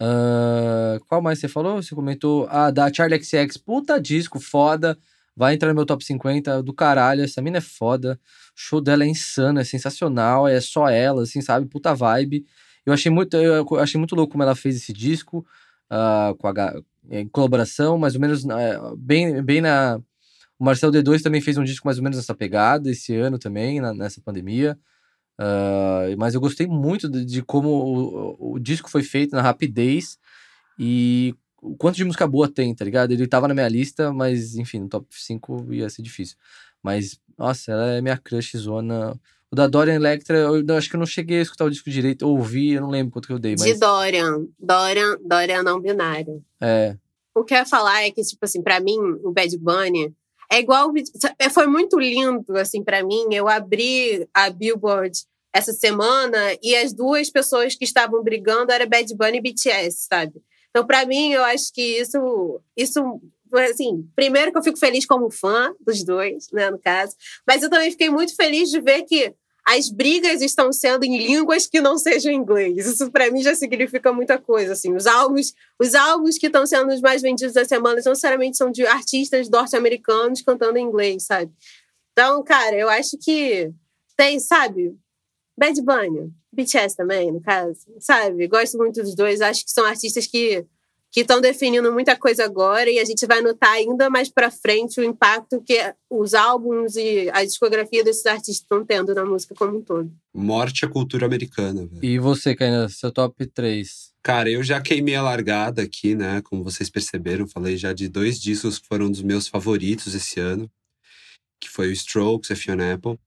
[0.00, 0.79] Ah,
[1.10, 1.82] qual mais você falou?
[1.82, 2.46] Você comentou.
[2.50, 3.56] Ah, da Charlie XX.
[3.58, 4.96] Puta disco, foda.
[5.36, 7.22] Vai entrar no meu top 50 do caralho.
[7.24, 8.18] Essa mina é foda.
[8.56, 10.46] O show dela é insano, é sensacional.
[10.48, 11.66] É só ela, assim, sabe?
[11.66, 12.44] Puta vibe.
[12.86, 15.44] Eu achei muito, eu achei muito louco como ela fez esse disco.
[15.90, 16.80] ah, com a, ga-
[17.10, 20.00] em colaboração, mais ou menos eh, bem, bem na.
[20.58, 23.80] O Marcel D2 também fez um disco mais ou menos nessa pegada esse ano também,
[23.80, 24.78] na- nessa pandemia.
[25.38, 30.18] Ah, mas eu gostei muito de, de como o- o disco foi feito, na rapidez
[30.82, 33.12] e o quanto de música boa tem, tá ligado?
[33.12, 36.36] Ele tava na minha lista, mas enfim, no top 5 ia ser difícil.
[36.82, 39.14] Mas, nossa, ela é minha crush zona.
[39.52, 41.90] O da Dorian Electra, eu não- acho que eu não cheguei a escutar o disco
[41.90, 43.78] direito, ou ouvi, eu não lembro quanto que eu dei, De mas.
[43.78, 44.46] Dorian.
[44.58, 46.42] Dorian, Dorian não binário.
[46.60, 46.96] É,
[47.34, 50.14] O que eu ia falar é que, tipo assim, pra mim, o Bad Bunny
[50.50, 50.90] é igual.
[51.52, 53.26] Foi muito lindo, assim, pra mim.
[53.32, 55.16] Eu abri a Billboard
[55.52, 60.40] essa semana e as duas pessoas que estavam brigando eram Bad Bunny e BTS, sabe?
[60.70, 62.60] Então, pra mim, eu acho que isso.
[62.76, 63.20] isso
[63.68, 67.16] assim, primeiro que eu fico feliz como fã dos dois, né, no caso.
[67.46, 69.34] Mas eu também fiquei muito feliz de ver que
[69.66, 72.86] as brigas estão sendo em línguas que não sejam inglês.
[72.86, 74.94] Isso pra mim já significa muita coisa, assim.
[74.94, 78.70] Os álbuns, os álbuns que estão sendo os mais vendidos da semana não necessariamente são
[78.70, 81.52] de artistas norte-americanos cantando em inglês, sabe?
[82.12, 83.70] Então, cara, eu acho que
[84.16, 84.96] tem, sabe?
[85.56, 88.46] Bad Bunny, BTS também, no caso, sabe?
[88.48, 89.40] Gosto muito dos dois.
[89.40, 90.66] Acho que são artistas que
[91.12, 95.00] que estão definindo muita coisa agora e a gente vai notar ainda mais pra frente
[95.00, 95.76] o impacto que
[96.08, 100.10] os álbuns e a discografia desses artistas estão tendo na música como um todo.
[100.32, 102.04] Morte à cultura americana, velho.
[102.04, 104.10] E você, Kainan, seu top 3?
[104.22, 106.40] Cara, eu já queimei a largada aqui, né?
[106.42, 110.70] Como vocês perceberam, falei já de dois discos que foram dos meus favoritos esse ano,
[111.60, 113.18] que foi o Strokes e a Fiona Apple.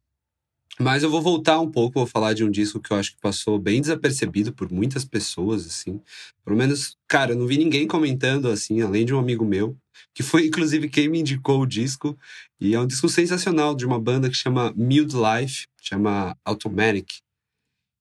[0.79, 3.21] Mas eu vou voltar um pouco, vou falar de um disco que eu acho que
[3.21, 6.01] passou bem desapercebido por muitas pessoas, assim.
[6.43, 9.77] Pelo menos, cara, eu não vi ninguém comentando, assim, além de um amigo meu,
[10.15, 12.17] que foi inclusive quem me indicou o disco.
[12.59, 17.19] E é um disco sensacional de uma banda que chama Mute Life, chama Automatic.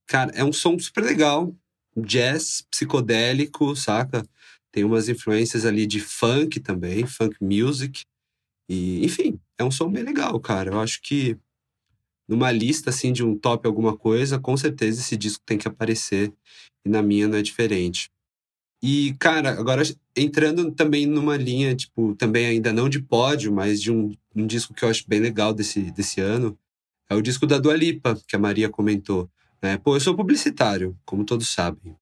[0.07, 1.55] Cara, é um som super legal,
[1.97, 4.27] jazz psicodélico, saca?
[4.73, 8.01] Tem umas influências ali de funk também, funk music.
[8.69, 10.71] E, enfim, é um som bem legal, cara.
[10.71, 11.37] Eu acho que
[12.33, 16.33] numa lista assim de um top alguma coisa, com certeza esse disco tem que aparecer.
[16.85, 18.11] E na minha não é diferente.
[18.83, 19.83] E, cara, agora
[20.17, 24.75] entrando também numa linha, tipo, também ainda não de pódio, mas de um, um disco
[24.75, 26.59] que eu acho bem legal desse, desse ano,
[27.09, 29.31] é o disco da Dua Lipa, que a Maria comentou.
[29.63, 29.77] Né?
[29.77, 31.95] Pô, eu sou publicitário, como todos sabem.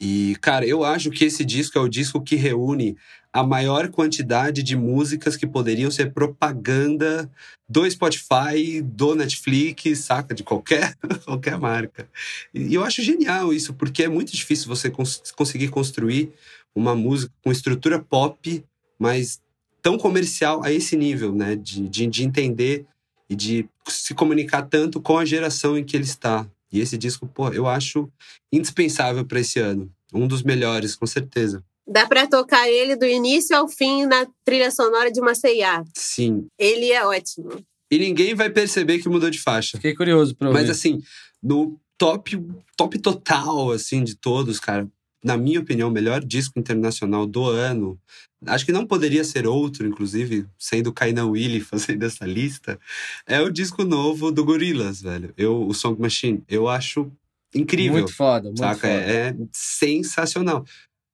[0.00, 2.96] E, cara, eu acho que esse disco é o disco que reúne
[3.32, 7.30] a maior quantidade de músicas que poderiam ser propaganda
[7.68, 10.34] do Spotify, do Netflix, saca?
[10.34, 12.08] De qualquer, qualquer marca.
[12.54, 16.32] E eu acho genial isso, porque é muito difícil você cons conseguir construir
[16.74, 18.64] uma música com estrutura pop,
[18.98, 19.40] mas
[19.82, 21.56] tão comercial a esse nível, né?
[21.56, 22.86] De, de, de entender
[23.28, 26.46] e de se comunicar tanto com a geração em que ele está.
[26.72, 28.10] E esse disco, pô, eu acho
[28.52, 29.90] indispensável para esse ano.
[30.12, 31.64] Um dos melhores, com certeza.
[31.86, 35.84] Dá pra tocar ele do início ao fim na trilha sonora de uma C&A.
[35.94, 36.46] Sim.
[36.58, 37.64] Ele é ótimo.
[37.90, 39.78] E ninguém vai perceber que mudou de faixa.
[39.78, 40.60] Fiquei curioso pra ouvir.
[40.60, 41.00] Mas assim,
[41.40, 42.38] no top,
[42.76, 44.88] top total, assim, de todos, cara,
[45.26, 47.98] na minha opinião, o melhor disco internacional do ano.
[48.46, 52.78] Acho que não poderia ser outro, inclusive, sendo Kainan Willy fazendo essa lista.
[53.26, 55.34] É o disco novo do Gorillaz, velho.
[55.36, 56.44] Eu, o Song Machine.
[56.48, 57.10] Eu acho
[57.52, 57.94] incrível.
[57.94, 58.76] Muito foda, muito saca?
[58.76, 58.92] foda.
[58.92, 60.64] É, é sensacional.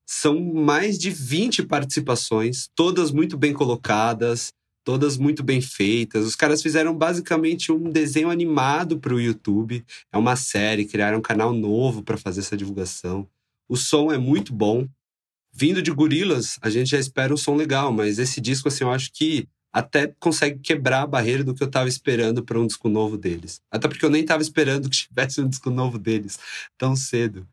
[0.06, 4.52] São mais de 20 participações, todas muito bem colocadas,
[4.84, 6.26] todas muito bem feitas.
[6.26, 9.82] Os caras fizeram basicamente um desenho animado para o YouTube.
[10.12, 13.26] É uma série, criaram um canal novo para fazer essa divulgação.
[13.72, 14.86] O som é muito bom.
[15.50, 18.90] Vindo de Gorilas, a gente já espera um som legal, mas esse disco, assim, eu
[18.90, 22.90] acho que até consegue quebrar a barreira do que eu tava esperando para um disco
[22.90, 23.62] novo deles.
[23.70, 26.38] Até porque eu nem tava esperando que tivesse um disco novo deles
[26.76, 27.48] tão cedo.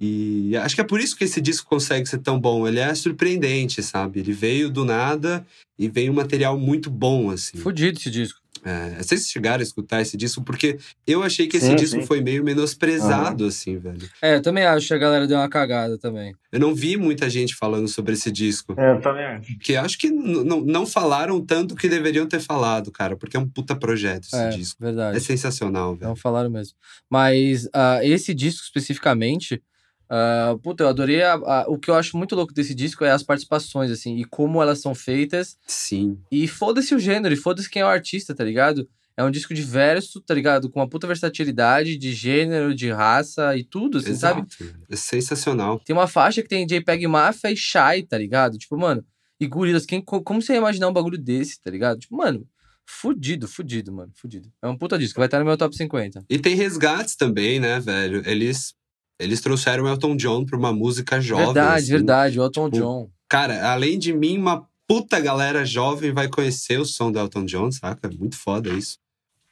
[0.00, 2.68] E acho que é por isso que esse disco consegue ser tão bom.
[2.68, 4.20] Ele é surpreendente, sabe?
[4.20, 5.44] Ele veio do nada
[5.76, 7.58] e veio um material muito bom, assim.
[7.58, 8.43] Fudido esse disco.
[8.64, 10.42] É, vocês chegaram a escutar esse disco?
[10.42, 12.06] Porque eu achei que esse Sim, disco sim.
[12.06, 14.08] foi meio menosprezado, assim, velho.
[14.22, 16.34] É, eu também acho que a galera deu uma cagada também.
[16.50, 18.74] Eu não vi muita gente falando sobre esse disco.
[18.78, 19.58] É, eu também acho.
[19.58, 23.16] Que acho que não falaram tanto que deveriam ter falado, cara.
[23.16, 24.76] Porque é um puta projeto esse É, disco.
[24.82, 25.16] verdade.
[25.16, 26.08] É sensacional, velho.
[26.08, 26.74] Não falaram mesmo.
[27.10, 29.62] Mas ah, esse disco especificamente,
[30.08, 31.22] ah, puta, eu adorei.
[31.22, 34.24] a- a- o que eu acho muito louco desse disco é as participações, assim, e
[34.24, 35.56] como elas são feitas.
[35.66, 36.18] Sim.
[36.30, 38.88] E foda-se o gênero, e foda-se quem é o artista, tá ligado?
[39.16, 40.68] É um disco diverso, tá ligado?
[40.68, 44.40] Com uma puta versatilidade de gênero, de raça e tudo, assim, sabe?
[44.40, 44.76] Exato.
[44.90, 45.80] É sensacional.
[45.84, 48.58] Tem uma faixa que tem JPEG Mafia e Shy, tá ligado?
[48.58, 49.04] Tipo, mano,
[49.38, 52.00] e Gorillaz, quem, co- como você ia imaginar um bagulho desse, tá ligado?
[52.00, 52.44] Tipo, mano,
[52.84, 54.50] fudido, fudido, mano, fudido.
[54.60, 56.24] É um puta disco, vai estar no meu top 50.
[56.28, 58.20] E tem resgates também, né, velho?
[58.28, 58.74] Eles,
[59.18, 61.46] eles trouxeram Elton John pra uma música jovem.
[61.46, 61.90] verdade, assim.
[61.92, 63.10] verdade, o Elton tipo, John.
[63.28, 67.70] Cara, além de mim, uma puta galera jovem vai conhecer o som do Elton John,
[67.70, 68.08] saca?
[68.08, 68.98] É muito foda isso.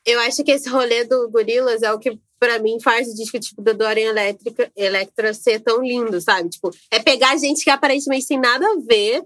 [0.05, 3.39] Eu acho que esse rolê do Gorillaz é o que, pra mim, faz o disco
[3.39, 6.49] tipo do Dorian Electrica, Electra ser tão lindo, sabe?
[6.49, 9.25] Tipo, é pegar gente que aparentemente tem nada a ver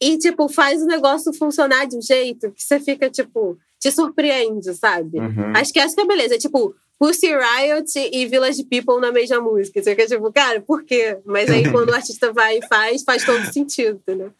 [0.00, 4.74] e, tipo, faz o negócio funcionar de um jeito que você fica, tipo, te surpreende,
[4.74, 5.18] sabe?
[5.18, 5.52] Uhum.
[5.56, 6.36] Acho que essa que é a beleza.
[6.36, 9.82] É tipo, Pussy Riot e Village People na mesma música.
[9.82, 11.18] Você fica tipo, cara, por quê?
[11.24, 14.32] Mas aí quando o artista vai e faz, faz todo sentido, entendeu?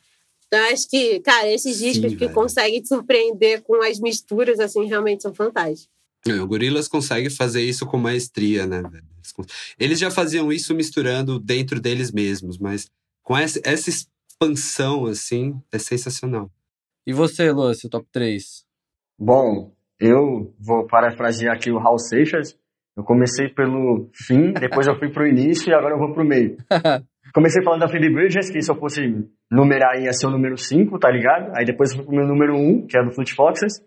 [0.47, 2.33] Então eu acho que, cara, esses Sim, discos que velho.
[2.33, 5.89] conseguem te surpreender com as misturas, assim, realmente são fantásticos.
[6.25, 8.81] É, O Gorillaz consegue fazer isso com maestria, né?
[9.77, 12.89] Eles já faziam isso misturando dentro deles mesmos, mas
[13.25, 16.49] com essa, essa expansão, assim, é sensacional.
[17.05, 18.65] E você, seu top 3?
[19.19, 19.73] Bom,
[20.03, 22.59] eu vou parafrasear aqui o Hal Seixas.
[22.97, 26.57] Eu comecei pelo fim, depois eu fui pro início e agora eu vou pro meio.
[27.33, 29.01] Comecei falando da Phoebe Bridges, que se eu fosse
[29.51, 31.51] numerar ia ser o número 5, tá ligado?
[31.57, 33.81] Aí depois eu fui pro meu número 1, um, que é do Fleet Foxes.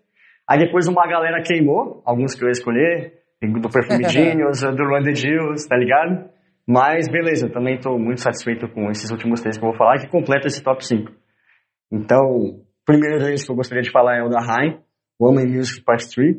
[0.49, 3.13] Aí depois uma galera queimou, alguns que eu ia escolher,
[3.43, 6.27] do Perfume Genius, do the Jewels, tá ligado?
[6.67, 10.07] Mas beleza, também tô muito satisfeito com esses últimos três que eu vou falar, que
[10.07, 11.11] completa esse top 5.
[11.91, 14.79] Então, o primeiro deles que eu gostaria de falar é o da Haim,
[15.19, 16.37] Woman Music Part 3.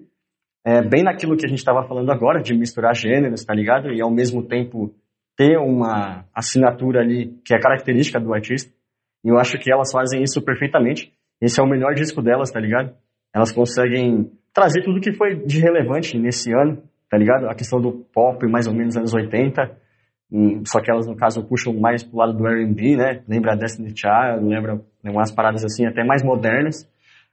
[0.65, 3.93] É bem naquilo que a gente estava falando agora, de misturar gêneros, tá ligado?
[3.93, 4.95] E ao mesmo tempo
[5.37, 8.73] ter uma assinatura ali que é característica do artista.
[9.25, 11.13] E eu acho que elas fazem isso perfeitamente.
[11.41, 12.95] Esse é o melhor disco delas, tá ligado?
[13.35, 17.49] Elas conseguem trazer tudo que foi de relevante nesse ano, tá ligado?
[17.49, 19.71] A questão do pop, mais ou menos anos 80.
[20.33, 23.23] Hum, Só que elas, no caso, puxam mais pro lado do R&B, né?
[23.29, 26.89] Lembra Destiny Child, lembra umas paradas assim, até mais modernas.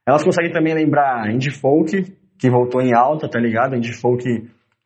[0.07, 3.75] Elas conseguem também lembrar indie folk, que voltou em alta, tá ligado?
[3.75, 4.23] Indie folk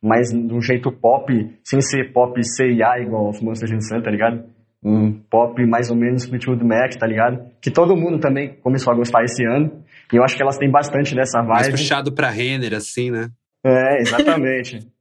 [0.02, 1.32] mais de um jeito pop,
[1.64, 4.44] sem ser pop CIA igual aos Monsters in Sun, tá ligado?
[4.82, 7.50] Um pop mais ou menos Fleetwood Mac, tá ligado?
[7.60, 9.82] Que todo mundo também começou a gostar esse ano.
[10.12, 11.78] E eu acho que elas têm bastante dessa Mais vibe.
[11.78, 13.28] puxado pra Renner, assim, né?
[13.64, 14.86] É, exatamente.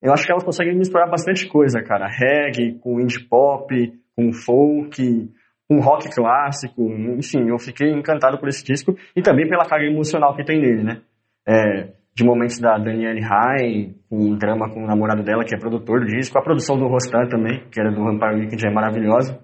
[0.00, 2.06] Eu acho que elas conseguem misturar bastante coisa, cara.
[2.06, 3.74] Reggae, com indie pop,
[4.14, 5.28] com folk,
[5.68, 6.90] com rock clássico.
[6.90, 10.82] Enfim, eu fiquei encantado por esse disco e também pela carga emocional que tem nele,
[10.82, 11.02] né?
[11.46, 16.00] É, de momentos da Danielle High, um drama com o namorado dela, que é produtor
[16.00, 16.38] do disco.
[16.38, 19.38] A produção do Rostan também, que era do Vampire Weekend, é maravilhosa.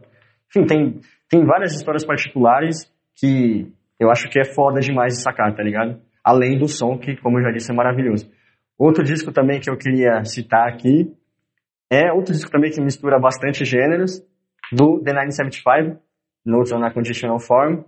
[0.49, 5.55] Enfim, tem, tem várias histórias particulares que eu acho que é foda demais de sacar,
[5.55, 6.01] tá ligado?
[6.22, 8.29] Além do som, que, como eu já disse, é maravilhoso.
[8.79, 11.12] Outro disco também que eu queria citar aqui
[11.91, 14.20] é outro disco também que mistura bastante gêneros,
[14.72, 16.01] do The 975,
[16.45, 17.84] Notes on a Conditional Form.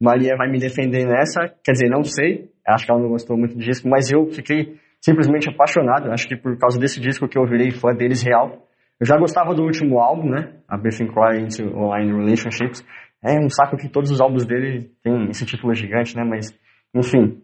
[0.00, 3.54] Maria vai me defender nessa, quer dizer, não sei, acho que ela não gostou muito
[3.54, 6.10] do disco, mas eu fiquei simplesmente apaixonado.
[6.10, 8.66] Acho que por causa desse disco que eu virei fã deles real.
[8.98, 10.54] Eu já gostava do último álbum, né?
[10.68, 12.84] A Between Cry into Online Relationships.
[13.22, 16.24] É um saco que todos os álbuns dele tem esse título gigante, né?
[16.24, 16.52] Mas,
[16.94, 17.42] enfim.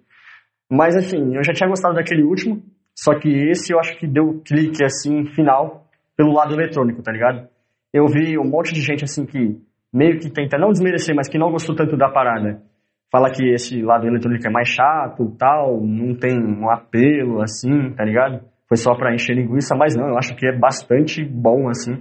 [0.70, 2.62] Mas, assim, eu já tinha gostado daquele último.
[2.96, 5.86] Só que esse eu acho que deu clique, assim, final,
[6.16, 7.48] pelo lado eletrônico, tá ligado?
[7.92, 9.60] Eu vi um monte de gente, assim, que
[9.93, 12.62] meio que tenta não desmerecer, mas que não gostou tanto da parada.
[13.11, 18.05] Fala que esse lado eletrônico é mais chato, tal, não tem um apelo, assim, tá
[18.05, 18.40] ligado?
[18.66, 21.93] Foi só pra encher linguiça, mas não, eu acho que é bastante bom, assim.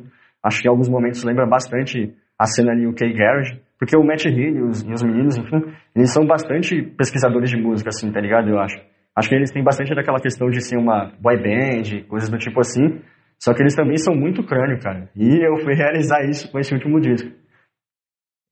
[0.41, 4.25] Acho que em alguns momentos lembra bastante a cena ali, o K-Garage, porque o Matt
[4.25, 5.61] Hill e os, e os meninos, enfim,
[5.95, 8.49] eles são bastante pesquisadores de música, assim, tá ligado?
[8.49, 8.79] Eu acho.
[9.15, 12.59] Acho que eles têm bastante daquela questão de ser uma boy band, coisas do tipo
[12.61, 13.01] assim.
[13.37, 15.09] Só que eles também são muito crânio, cara.
[15.15, 17.29] E eu fui realizar isso com esse último disco.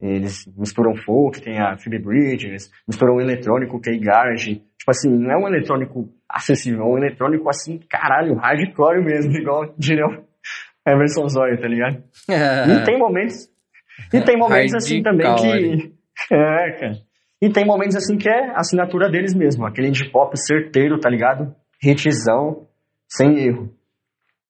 [0.01, 4.55] Eles misturam folk, tem a Phoebe Bridges, misturam eletrônico, que é Garage.
[4.77, 9.73] Tipo assim, não é um eletrônico acessível, é um eletrônico assim, caralho, hardcore mesmo, igual
[9.77, 10.23] diria o
[10.87, 12.01] Emerson Zóio, tá ligado?
[12.29, 13.49] e tem momentos.
[14.13, 15.99] E tem momentos assim também que.
[16.29, 16.97] É, cara.
[17.41, 21.09] E tem momentos assim que é a assinatura deles mesmo, aquele indie pop certeiro, tá
[21.09, 21.55] ligado?
[21.81, 22.67] Hitzão,
[23.07, 23.73] sem erro.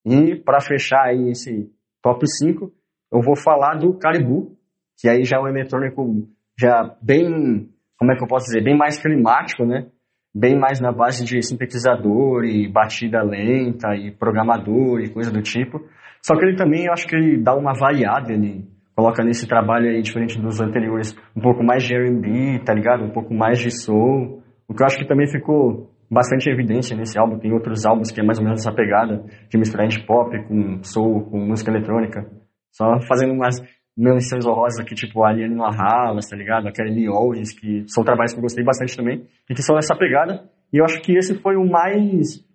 [0.04, 1.72] E para fechar aí esse
[2.02, 2.72] top 5,
[3.12, 4.58] eu vou falar do Caribou,
[5.00, 6.28] que aí já é um eletrônico
[6.60, 9.88] já bem, como é que eu posso dizer, bem mais climático, né?
[10.36, 15.80] Bem mais na base de sintetizador e batida lenta e programador e coisa do tipo.
[16.22, 19.90] Só que ele também, eu acho que ele dá uma variada, ele coloca nesse trabalho
[19.90, 23.06] aí, diferente dos anteriores, um pouco mais de R&B, tá ligado?
[23.06, 24.44] Um pouco mais de soul.
[24.68, 27.40] O que eu acho que também ficou bastante evidência nesse álbum.
[27.40, 30.84] Tem outros álbuns que é mais ou menos essa pegada de misturar indie pop com
[30.84, 32.30] soul, com música eletrônica.
[32.72, 33.56] Só fazendo umas
[33.98, 36.68] menções honrosas aqui, tipo a Aliane Lahalas, tá ligado?
[36.68, 39.96] A Kelly Owens, que são trabalhos que eu gostei bastante também, e que são nessa
[39.96, 40.50] pegada.
[40.72, 42.46] E eu acho que esse foi o mais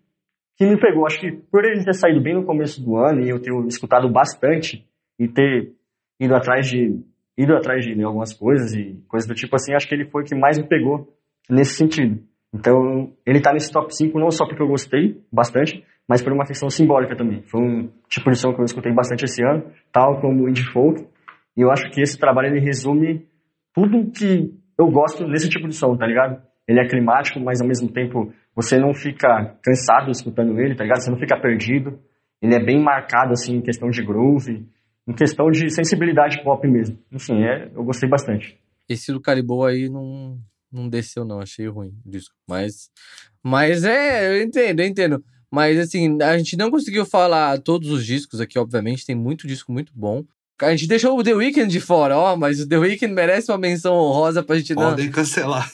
[0.57, 1.07] que me pegou.
[1.07, 4.11] Acho que por ele ter saído bem no começo do ano e eu ter escutado
[4.11, 4.87] bastante
[5.19, 5.73] e ter
[6.21, 7.01] ido atrás de
[7.37, 10.25] ido atrás de algumas coisas e coisas do tipo assim, acho que ele foi o
[10.25, 11.09] que mais me pegou
[11.51, 12.23] nesse sentido.
[12.55, 16.47] Então, ele tá nesse top 5 não só porque eu gostei bastante, mas por uma
[16.47, 17.43] questão simbólica também.
[17.43, 21.05] Foi um tipo de som que eu escutei bastante esse ano, tal como indie folk,
[21.57, 23.27] e eu acho que esse trabalho ele resume
[23.75, 26.43] tudo que eu gosto nesse tipo de som, tá ligado?
[26.67, 31.01] Ele é climático, mas ao mesmo tempo você não fica cansado escutando ele, tá ligado?
[31.01, 31.99] Você não fica perdido.
[32.41, 34.67] Ele é bem marcado, assim, em questão de groove,
[35.07, 36.99] em questão de sensibilidade pop mesmo.
[37.11, 38.59] Enfim, é, eu gostei bastante.
[38.89, 40.39] Esse do Caribou aí não,
[40.71, 41.41] não desceu, não.
[41.41, 42.35] Achei ruim o disco.
[42.49, 42.91] Mas,
[43.43, 45.25] mas é, eu entendo, eu entendo.
[45.51, 49.07] Mas assim, a gente não conseguiu falar todos os discos aqui, obviamente.
[49.07, 50.25] Tem muito disco muito bom.
[50.65, 53.59] A gente deixou o The Weeknd de fora, ó, mas o The Weeknd merece uma
[53.59, 54.91] menção honrosa pra gente não.
[54.91, 55.71] Podem cancelar.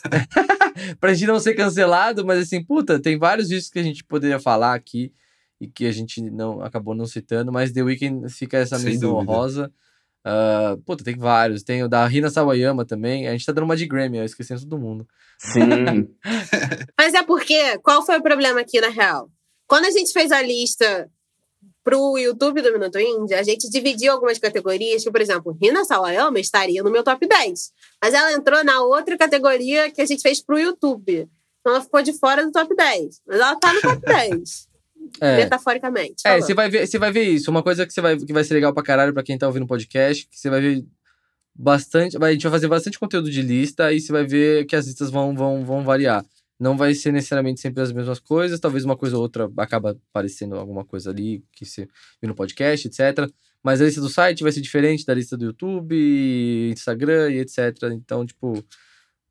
[1.01, 4.39] pra gente não ser cancelado, mas assim, puta, tem vários discos que a gente poderia
[4.39, 5.13] falar aqui
[5.61, 9.13] e que a gente não acabou não citando, mas The Weeknd fica essa Sem menção
[9.13, 9.33] dúvida.
[9.33, 9.73] honrosa.
[10.27, 11.63] Uh, puta, tem vários.
[11.63, 13.27] Tem o da Rina Sawayama também.
[13.27, 15.07] A gente tá dando uma de Grammy, eu esqueci todo mundo.
[15.39, 16.09] Sim.
[16.99, 19.31] Mas é porque, qual foi o problema aqui, na real?
[19.67, 21.11] Quando a gente fez a lista
[21.91, 26.39] pro YouTube do Minuto Indie, a gente dividiu algumas categorias, que, por exemplo, Rina Sawayama
[26.39, 27.73] estaria no meu top 10.
[28.03, 31.29] Mas ela entrou na outra categoria que a gente fez pro YouTube.
[31.61, 33.21] Então ela ficou de fora do top 10.
[33.27, 34.69] Mas ela tá no top 10.
[35.21, 35.37] É.
[35.39, 36.23] Metaforicamente.
[36.25, 37.51] É, você vai ver, você vai ver isso.
[37.51, 39.65] Uma coisa que você vai que vai ser legal pra caralho pra quem tá ouvindo
[39.65, 40.85] o podcast, que você vai ver
[41.53, 44.87] bastante, a gente vai fazer bastante conteúdo de lista e você vai ver que as
[44.87, 46.25] listas vão vão vão variar.
[46.61, 50.57] Não vai ser necessariamente sempre as mesmas coisas, talvez uma coisa ou outra acaba aparecendo
[50.57, 51.89] alguma coisa ali que você
[52.21, 53.31] viu no podcast, etc.
[53.63, 57.59] Mas a lista do site vai ser diferente da lista do YouTube, Instagram e etc.
[57.93, 58.63] Então, tipo,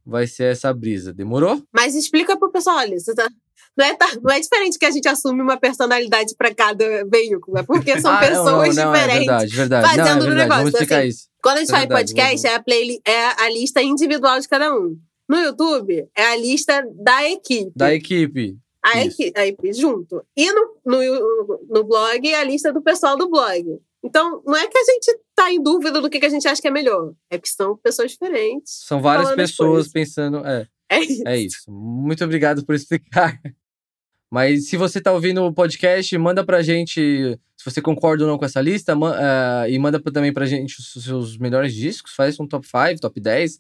[0.05, 1.13] vai ser essa brisa.
[1.13, 1.61] Demorou?
[1.71, 3.29] Mas explica pro pessoal, olha, você tá-
[3.77, 7.57] não, é, tá- não é diferente que a gente assume uma personalidade pra cada veículo,
[7.59, 9.25] é porque são Ah, pessoas não, não, É diferentes.
[9.27, 9.83] verdade, verdade.
[9.83, 10.35] Não, é fazendo verdade.
[10.39, 11.07] negócio, Vamos explicar assim.
[11.09, 11.27] isso.
[11.41, 14.73] Quando a gente É verdade, podcast, é a, play, é a lista individual de cada
[14.75, 14.97] um.
[15.29, 17.71] No YouTube, é a lista da equipe.
[17.75, 18.57] Da equipe.
[18.83, 20.25] a, equipe a equipe junto.
[20.35, 23.79] E no, no, no blog, é a lista do pessoal do blog.
[24.03, 26.61] Então, não é que a gente tá em dúvida do que, que a gente acha
[26.61, 27.13] que é melhor.
[27.29, 28.73] É que são pessoas diferentes.
[28.87, 29.91] São várias pessoas coisas.
[29.91, 30.37] pensando.
[30.45, 31.23] É, É isso.
[31.27, 31.71] é isso.
[31.71, 33.39] Muito obrigado por explicar.
[34.31, 38.37] Mas se você tá ouvindo o podcast, manda pra gente se você concorda ou não
[38.37, 38.93] com essa lista.
[38.93, 42.13] eh, e manda também pra gente os seus melhores discos.
[42.13, 43.59] Faz um top 5, top 10.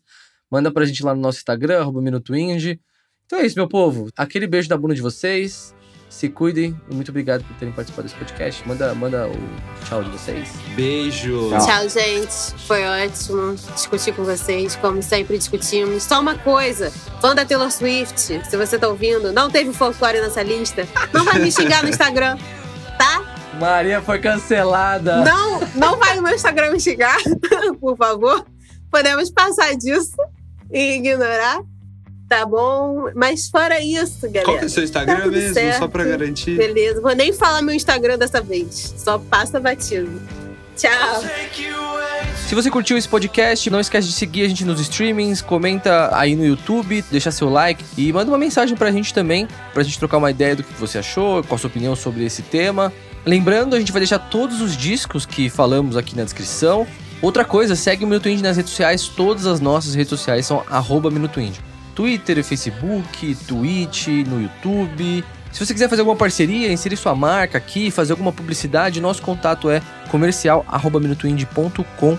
[0.49, 2.79] Manda pra gente lá no nosso Instagram, arroba Minuto Indie.
[3.25, 4.09] Então é isso, meu povo.
[4.17, 5.75] Aquele beijo da bunda de vocês.
[6.09, 8.67] Se cuidem e muito obrigado por terem participado desse podcast.
[8.67, 10.49] Manda, manda o tchau de vocês.
[10.75, 11.49] Beijo.
[11.51, 11.67] Tchau.
[11.67, 12.65] Tchau, gente.
[12.65, 16.01] Foi ótimo discutir com vocês, como sempre discutimos.
[16.01, 16.89] Só uma coisa:
[17.21, 21.37] fã da Taylor Swift, se você tá ouvindo, não teve folclore nessa lista, não vai
[21.37, 22.39] me xingar no Instagram,
[22.97, 23.35] tá?
[23.59, 25.23] Maria foi cancelada.
[25.23, 27.17] Não, não vai no meu Instagram me xingar,
[27.79, 28.43] por favor.
[28.89, 30.17] Podemos passar disso
[30.71, 31.61] e ignorar,
[32.27, 33.09] tá bom?
[33.15, 34.45] Mas fora isso, galera.
[34.45, 35.53] Qual que é o seu Instagram Tá mesmo?
[35.53, 35.79] certo.
[35.79, 36.57] Só pra garantir.
[36.57, 38.93] Beleza, vou nem falar meu Instagram dessa vez.
[38.97, 40.21] Só passa batido.
[40.77, 41.23] Tchau.
[42.47, 46.35] Se você curtiu esse podcast, não esquece de seguir a gente nos streamings, comenta aí
[46.35, 50.17] no YouTube, deixa seu like e manda uma mensagem pra gente também, pra gente trocar
[50.17, 52.91] uma ideia do que você achou, qual a sua opinião sobre esse tema.
[53.25, 56.87] Lembrando, a gente vai deixar todos os discos que falamos aqui na descrição.
[57.21, 60.63] Outra coisa, segue o Minuto Indie nas redes sociais, todas as nossas redes sociais são
[60.69, 61.59] arroba Minuto Indie.
[61.93, 65.23] Twitter, Facebook, Twitch, no YouTube.
[65.51, 69.69] Se você quiser fazer alguma parceria, inserir sua marca aqui, fazer alguma publicidade, nosso contato
[69.69, 72.17] é comercial@minutoindie.com.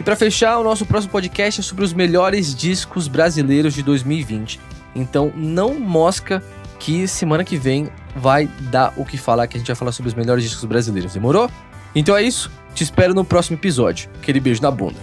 [0.00, 4.58] E para fechar, o nosso próximo podcast é sobre os melhores discos brasileiros de 2020.
[4.96, 6.42] Então não mosca
[6.80, 10.08] que semana que vem vai dar o que falar, que a gente vai falar sobre
[10.08, 11.12] os melhores discos brasileiros.
[11.12, 11.48] Demorou?
[11.94, 12.50] Então é isso.
[12.74, 14.08] Te espero no próximo episódio.
[14.20, 14.98] Aquele beijo na bunda.